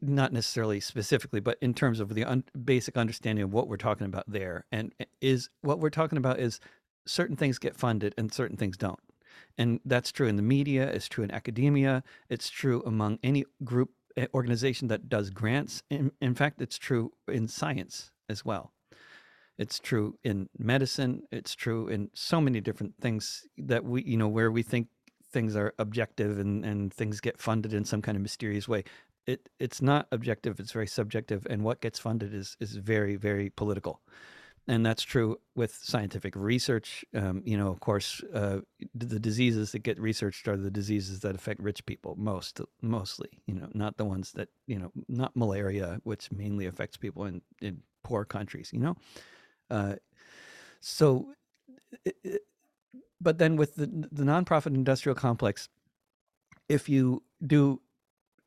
[0.00, 4.06] not necessarily specifically, but in terms of the un- basic understanding of what we're talking
[4.06, 6.60] about there, and is what we're talking about is
[7.06, 9.00] certain things get funded and certain things don't.
[9.58, 13.90] And that's true in the media, it's true in academia, it's true among any group
[14.16, 15.82] eh, organization that does grants.
[15.90, 18.72] In, in fact, it's true in science as well.
[19.58, 24.28] It's true in medicine, it's true in so many different things that we, you know,
[24.28, 24.88] where we think
[25.30, 28.84] things are objective and, and things get funded in some kind of mysterious way.
[29.26, 33.50] It it's not objective, it's very subjective, and what gets funded is is very, very
[33.50, 34.00] political
[34.68, 37.04] and that's true with scientific research.
[37.14, 38.58] Um, you know, of course, uh,
[38.94, 43.28] the diseases that get researched are the diseases that affect rich people most, mostly.
[43.46, 47.42] You know, not the ones that you know, not malaria, which mainly affects people in
[47.60, 48.70] in poor countries.
[48.72, 48.96] You know,
[49.70, 49.96] uh,
[50.80, 51.32] so,
[52.04, 52.42] it,
[53.20, 55.68] but then with the the nonprofit industrial complex,
[56.68, 57.80] if you do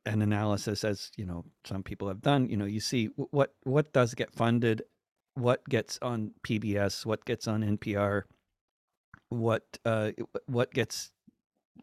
[0.06, 3.92] an analysis as you know some people have done you know you see what what
[3.92, 4.84] does get funded
[5.36, 8.24] what gets on PBS, what gets on NPR,
[9.30, 10.12] what uh,
[10.48, 11.12] what gets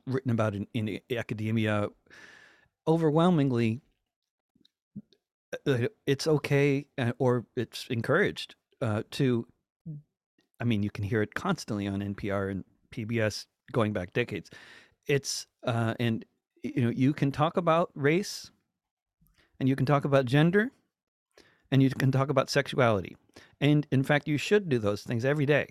[0.06, 1.88] written about in, in academia.
[2.88, 3.80] Overwhelmingly,
[5.66, 9.46] uh, it's okay uh, or it's encouraged uh, to.
[10.60, 14.50] I mean, you can hear it constantly on NPR and PBS going back decades.
[15.06, 16.24] It's uh, and
[16.62, 18.50] you know you can talk about race,
[19.60, 20.70] and you can talk about gender,
[21.72, 23.16] and you can talk about sexuality
[23.62, 25.68] and in fact, you should do those things every day.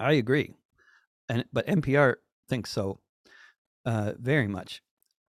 [0.00, 0.52] I agree.
[1.28, 2.16] And but NPR
[2.48, 2.98] thinks so
[3.86, 4.82] uh, very much.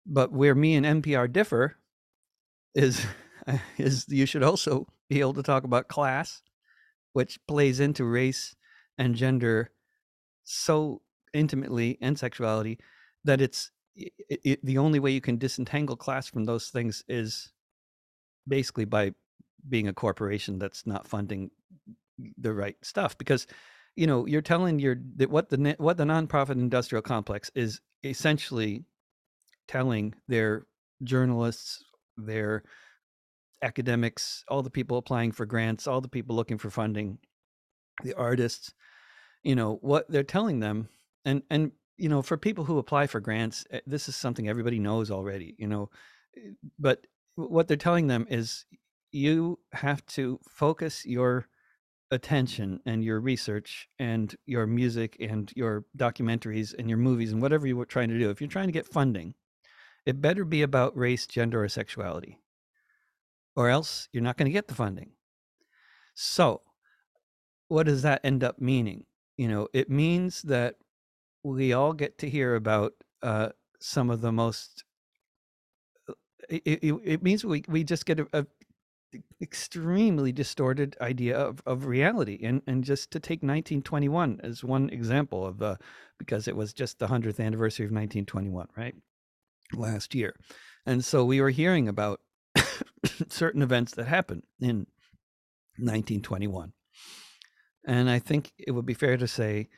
[0.05, 1.75] But where me and NPR differ
[2.75, 3.03] is
[3.79, 6.43] is you should also be able to talk about class,
[7.13, 8.55] which plays into race
[8.99, 9.71] and gender
[10.43, 11.01] so
[11.33, 12.77] intimately and sexuality
[13.23, 14.13] that it's it,
[14.43, 17.51] it, the only way you can disentangle class from those things is
[18.47, 19.13] basically by
[19.67, 21.51] being a corporation that's not funding
[22.37, 23.45] the right stuff because
[23.95, 28.83] you know you're telling your that what the what the nonprofit industrial complex is essentially
[29.67, 30.65] telling their
[31.03, 31.83] journalists
[32.15, 32.63] their
[33.61, 37.19] academics all the people applying for grants all the people looking for funding
[38.03, 38.73] the artists,
[39.43, 40.89] you know, what they're telling them,
[41.25, 44.79] and and you know, for people who apply for grants, eh, this is something everybody
[44.79, 45.89] knows already, you know,
[46.37, 47.05] eh, but
[47.37, 48.65] what they're telling them is
[49.11, 51.47] you have to focus your
[52.11, 57.67] attention and your research and your music and your documentaries and your movies and whatever
[57.67, 58.29] you were trying to do.
[58.29, 59.35] If you're trying to get funding,
[60.05, 62.39] it better be about race, gender, or sexuality,
[63.55, 65.11] or else you're not going to get the funding.
[66.15, 66.61] So,
[67.67, 69.05] what does that end up meaning?
[69.37, 70.75] You know, it means that
[71.43, 74.83] we all get to hear about uh, some of the most.
[76.49, 78.45] It, it, it means we, we just get a, a
[79.41, 82.39] extremely distorted idea of, of reality.
[82.43, 85.75] And, and just to take 1921 as one example of, uh,
[86.17, 88.95] because it was just the 100th anniversary of 1921, right?
[89.73, 90.35] Last year.
[90.85, 92.21] And so we were hearing about
[93.29, 94.87] certain events that happened in
[95.77, 96.73] 1921.
[97.85, 99.69] And I think it would be fair to say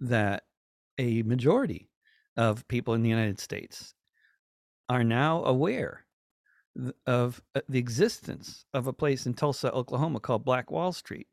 [0.00, 0.44] that
[0.98, 1.90] a majority
[2.36, 3.94] of people in the United States
[4.88, 6.04] are now aware
[7.06, 11.28] of uh, the existence of a place in Tulsa, Oklahoma called Black Wall Street.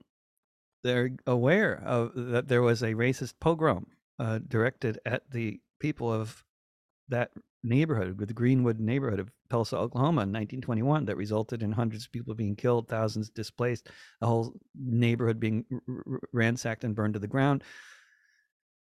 [0.84, 3.88] They're aware of that there was a racist pogrom
[4.20, 6.44] uh, directed at the people of
[7.10, 7.32] that
[7.64, 12.34] neighborhood, the Greenwood neighborhood of Tulsa, Oklahoma in 1921 that resulted in hundreds of people
[12.34, 13.90] being killed, thousands displaced,
[14.22, 17.64] a whole neighborhood being r- ransacked and burned to the ground.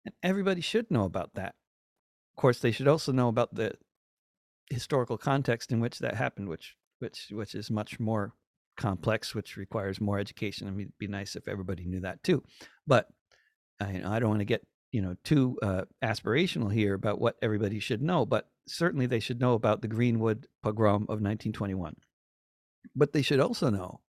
[0.05, 1.55] And everybody should know about that.
[2.33, 3.75] Of course, they should also know about the
[4.71, 8.33] historical context in which that happened, which which which is much more
[8.77, 10.67] complex, which requires more education.
[10.67, 12.43] I mean, it'd be nice if everybody knew that too.
[12.87, 13.09] But
[13.81, 17.81] I, I don't want to get you know too uh, aspirational here about what everybody
[17.81, 21.97] should know, but certainly they should know about the Greenwood pogrom of 1921.
[22.95, 24.01] But they should also know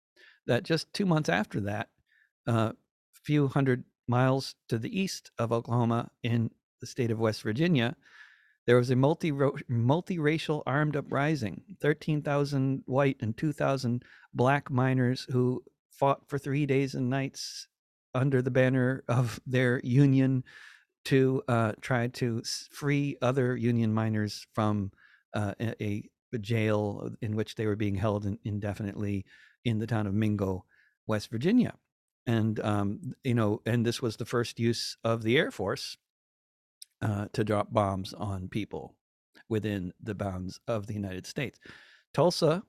[0.48, 1.90] that just two months after that,
[2.48, 2.72] a uh,
[3.24, 6.52] few hundred miles to the east of Oklahoma in
[6.82, 7.96] the state of West Virginia,
[8.66, 11.64] there was a multi multiracial armed uprising.
[11.80, 14.04] Thirteen thousand white and two thousand
[14.34, 17.68] black miners who fought for three days and nights
[18.14, 20.44] under the banner of their union
[21.06, 22.42] to uh, try to
[22.72, 24.92] free other union miners from
[25.34, 26.10] uh, a, a,
[26.42, 29.24] jail in which they were being held in, indefinitely
[29.64, 30.66] in the town of Mingo,
[31.08, 31.76] West Virginia.
[32.28, 35.98] And um, you know, and this was the first use of the Air Force
[37.02, 38.96] uh, to drop bombs on people
[39.50, 41.60] within the bounds of the United States.
[42.14, 42.64] Tulsa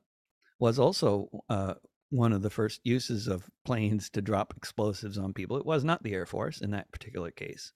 [0.58, 1.74] was also uh,
[2.10, 5.56] one of the first uses of planes to drop explosives on people.
[5.56, 7.72] It was not the Air Force in that particular case.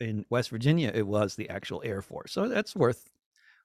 [0.00, 2.32] In West Virginia, it was the actual Air Force.
[2.32, 3.10] So that's worth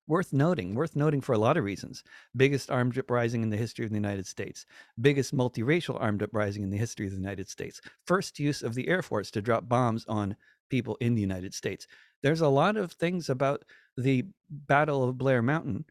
[0.05, 2.03] worth noting, worth noting for a lot of reasons.
[2.35, 4.65] Biggest armed uprising in the history of the United States,
[4.99, 8.87] biggest multiracial armed uprising in the history of the United States, first use of the
[8.89, 10.35] Air Force to drop bombs on
[10.73, 11.85] people in the United States
[12.23, 13.63] there's a lot of things about
[13.97, 15.85] the Battle of Blair Mountain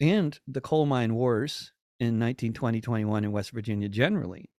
[0.00, 4.50] and the coal mine wars in 1920 21 in West Virginia generally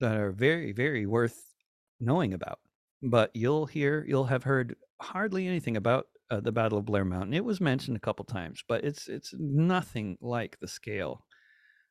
[0.00, 1.54] that are very, very worth
[2.00, 2.60] knowing about.
[3.02, 7.34] But you'll hear, you'll have heard hardly anything about uh, the Battle of Blair Mountain.
[7.34, 11.24] It was mentioned a couple times, but it's it's nothing like the scale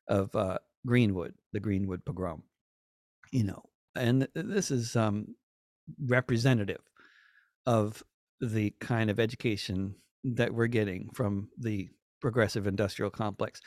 [0.08, 2.42] of uh, Greenwood, the Greenwood pogrom.
[3.32, 3.62] You know,
[3.94, 5.34] and this is um,
[6.06, 6.80] representative
[7.66, 8.02] of
[8.40, 9.94] the kind of education
[10.24, 11.88] that we're getting from the
[12.20, 13.60] progressive industrial complex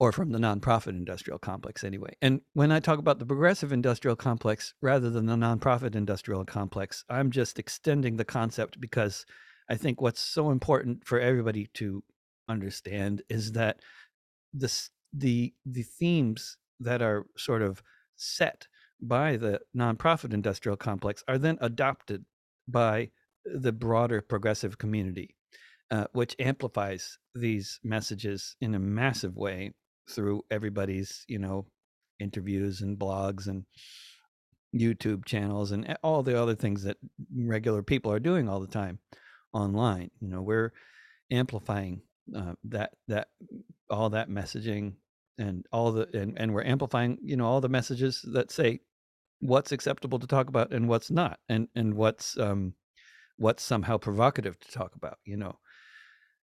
[0.00, 2.14] or from the nonprofit industrial complex anyway.
[2.20, 7.04] And when I talk about the progressive industrial complex rather than the nonprofit industrial complex,
[7.08, 9.24] I'm just extending the concept because
[9.70, 12.02] I think what's so important for everybody to
[12.48, 13.80] understand is that
[14.52, 17.82] this the the themes that are sort of
[18.16, 18.66] set
[19.00, 22.24] by the nonprofit industrial complex are then adopted
[22.68, 23.10] by
[23.44, 25.34] the broader progressive community,
[25.90, 29.72] uh, which amplifies these messages in a massive way
[30.08, 31.66] through everybody's, you know,
[32.20, 33.64] interviews and blogs and
[34.74, 36.96] YouTube channels and all the other things that
[37.36, 38.98] regular people are doing all the time
[39.52, 40.10] online.
[40.20, 40.72] You know, we're
[41.30, 42.02] amplifying
[42.36, 43.28] uh, that that
[43.90, 44.94] all that messaging
[45.38, 48.80] and all the and, and we're amplifying you know all the messages that say
[49.40, 52.72] what's acceptable to talk about and what's not and and what's um
[53.38, 55.58] what's somehow provocative to talk about you know?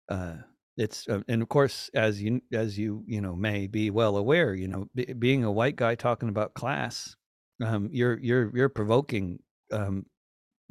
[0.09, 0.37] Uh
[0.77, 4.55] it's uh, and of course as you as you you know may be well aware
[4.55, 7.17] you know b- being a white guy talking about class
[7.65, 9.41] um you're you're you're provoking
[9.73, 10.07] um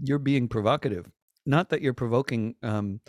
[0.04, 1.08] you're being provocative.
[1.46, 3.02] Not that you're provoking um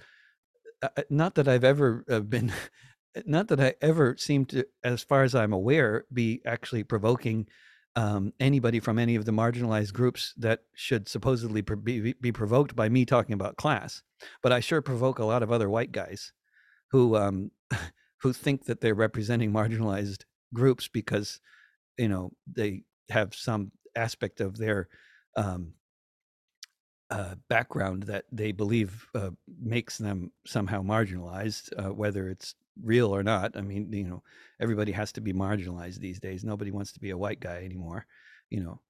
[0.82, 2.52] uh, uh not that i've ever uh, been
[3.26, 7.46] not that i ever seem to as far as i'm aware be actually provoking
[7.98, 12.88] um, anybody from any of the marginalized groups that should supposedly be, be provoked by
[12.88, 14.04] me talking about class,
[14.40, 16.32] but I sure provoke a lot of other white guys
[16.92, 17.50] who um,
[18.20, 20.22] who think that they're representing marginalized
[20.54, 21.40] groups because
[21.98, 24.88] you know they have some aspect of their
[25.36, 25.72] um,
[27.10, 29.30] uh, background that they believe uh,
[29.60, 33.56] makes them somehow marginalized, uh, whether it's real or not.
[33.56, 34.22] I mean, you know,
[34.60, 36.44] everybody has to be marginalized these days.
[36.44, 38.06] Nobody wants to be a white guy anymore.
[38.50, 38.80] You know,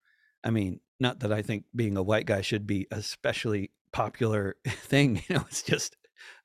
[0.44, 5.22] I mean, not that I think being a white guy should be especially popular thing.
[5.28, 5.96] You know, it's just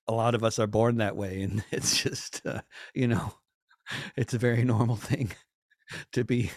[0.08, 2.62] a lot of us are born that way, and it's just, uh,
[2.94, 3.34] you know,
[4.16, 5.32] it's a very normal thing
[6.12, 6.52] to be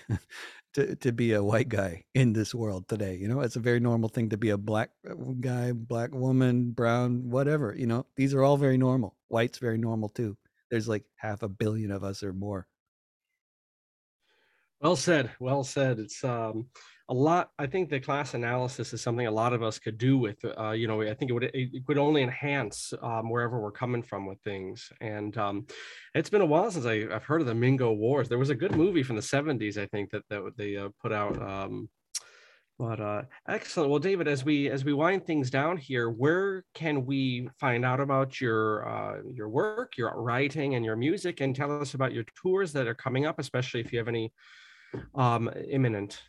[0.77, 3.17] to, to be a white guy in this world today.
[3.17, 6.73] You know, it's a very normal thing to be a black uh, guy, black woman,
[6.73, 7.75] brown, whatever.
[7.75, 9.17] You know, these are all very normal.
[9.29, 10.37] White's very normal too.
[10.71, 12.67] There's like half a billion of us or more.
[14.79, 15.31] Well said.
[15.41, 15.99] Well said.
[15.99, 16.67] It's um,
[17.09, 17.51] a lot.
[17.59, 20.45] I think the class analysis is something a lot of us could do with.
[20.59, 24.03] Uh, you know, I think it would it would only enhance um, wherever we're coming
[24.03, 24.91] from with things.
[25.01, 25.67] And um,
[26.15, 28.29] it's been a while since I, have heard of the Mingo Wars.
[28.29, 31.13] There was a good movie from the '70s, I think, that that they uh, put
[31.13, 31.41] out.
[31.41, 31.89] Um,
[32.79, 33.89] but uh, excellent.
[33.89, 38.01] Well, David, as we as we wind things down here, where can we find out
[38.01, 42.25] about your uh, your work, your writing, and your music, and tell us about your
[42.43, 44.33] tours that are coming up, especially if you have any
[45.15, 46.21] um, imminent.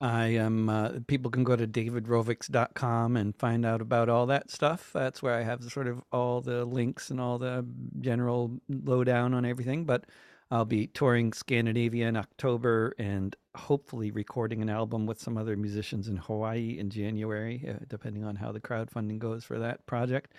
[0.00, 0.68] I am.
[0.68, 4.90] Uh, people can go to davidrovics.com and find out about all that stuff.
[4.92, 7.66] That's where I have sort of all the links and all the
[8.00, 9.86] general lowdown on everything.
[9.86, 10.04] But
[10.50, 16.08] I'll be touring Scandinavia in October and hopefully recording an album with some other musicians
[16.08, 20.34] in Hawaii in January, uh, depending on how the crowdfunding goes for that project.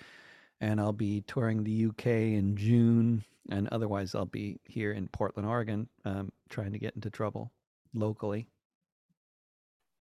[0.62, 5.48] And I'll be touring the UK in June and otherwise I'll be here in Portland,
[5.48, 7.52] Oregon, um, trying to get into trouble
[7.94, 8.48] locally.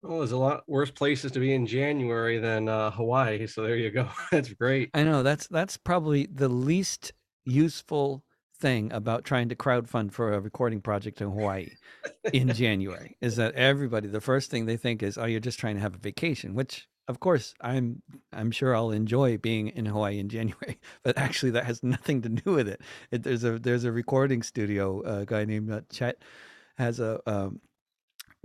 [0.06, 3.76] Well, there's a lot worse places to be in January than uh, Hawaii, so there
[3.76, 4.08] you go.
[4.32, 4.92] that's great.
[4.94, 8.24] I know that's that's probably the least useful
[8.58, 11.70] thing about trying to crowdfund for a recording project in Hawaii
[12.32, 15.76] in January is that everybody the first thing they think is oh you're just trying
[15.76, 18.02] to have a vacation which of course, I'm
[18.34, 22.30] I'm sure I'll enjoy being in Hawaii in January, but actually that has nothing to
[22.30, 22.82] do with it.
[23.12, 25.02] it there's a there's a recording studio.
[25.02, 26.18] A guy named uh, Chet
[26.78, 27.62] has a um,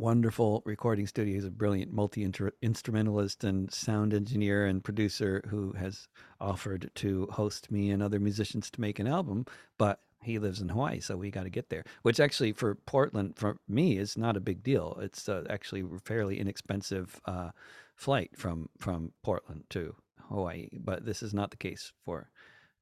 [0.01, 1.35] wonderful recording studio.
[1.35, 2.23] He's a brilliant multi
[2.63, 6.09] instrumentalist and sound engineer and producer who has
[6.41, 9.45] offered to host me and other musicians to make an album,
[9.77, 11.85] but he lives in Hawaii, so we got to get there.
[12.03, 14.99] Which actually, for Portland, for me, is not a big deal.
[15.03, 17.51] It's uh, actually fairly inexpensive uh,
[17.95, 19.95] flight from from Portland to
[20.29, 22.31] Hawaii, but this is not the case for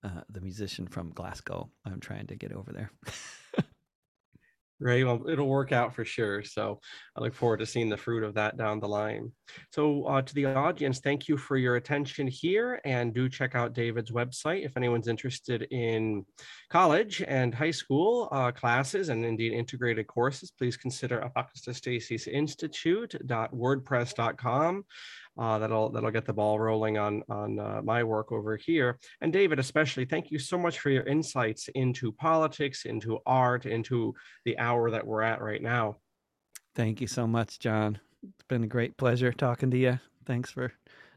[0.05, 1.69] uh, the musician from Glasgow.
[1.85, 2.93] I'm trying to get over there.
[4.81, 5.05] Right.
[5.05, 6.45] Well, it'll work out for sure.
[6.45, 6.79] So
[7.17, 9.33] I look forward to seeing the fruit of that down the line.
[9.73, 12.81] So, uh, to the audience, thank you for your attention here.
[12.85, 16.25] And do check out David's website if anyone's interested in
[16.71, 20.53] college and high school uh, classes and indeed integrated courses.
[20.53, 24.85] Please consider Apostasies Institute.wordpress.com
[25.39, 28.99] uh, that'll that'll get the ball rolling on on uh, my work over here.
[29.21, 34.15] And David, especially, thank you so much for your insights into politics, into art, into
[34.45, 35.97] the hour that we're at right now.
[36.75, 37.99] Thank you so much, John.
[38.23, 40.01] It's been a great pleasure talking to you.
[40.27, 40.73] Thanks for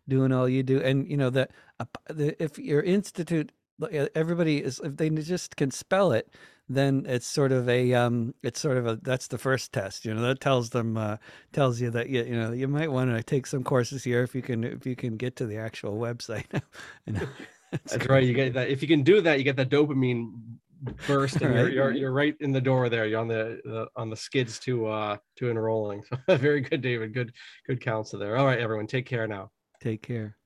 [0.08, 0.82] doing all you do.
[0.82, 1.86] And you know that uh,
[2.18, 3.52] if your institute,
[4.16, 6.32] everybody is if they just can spell it,
[6.76, 10.06] then it's sort of a um, it's sort of a that's the first test.
[10.06, 11.18] You know that tells them uh,
[11.54, 14.36] tells you that you you know you might want to take some courses here if
[14.36, 16.46] you can if you can get to the actual website.
[17.06, 17.14] you
[17.72, 18.24] that's right.
[18.24, 20.32] You get that if you can do that, you get that dopamine
[21.08, 21.60] burst, and right.
[21.60, 23.06] you're, you're, you're right in the door there.
[23.06, 26.04] You're on the, the on the skids to uh to enrolling.
[26.28, 27.14] So very good, David.
[27.14, 27.34] Good
[27.66, 28.38] good counsel there.
[28.38, 29.52] All right, everyone, take care now.
[29.82, 30.38] Take care.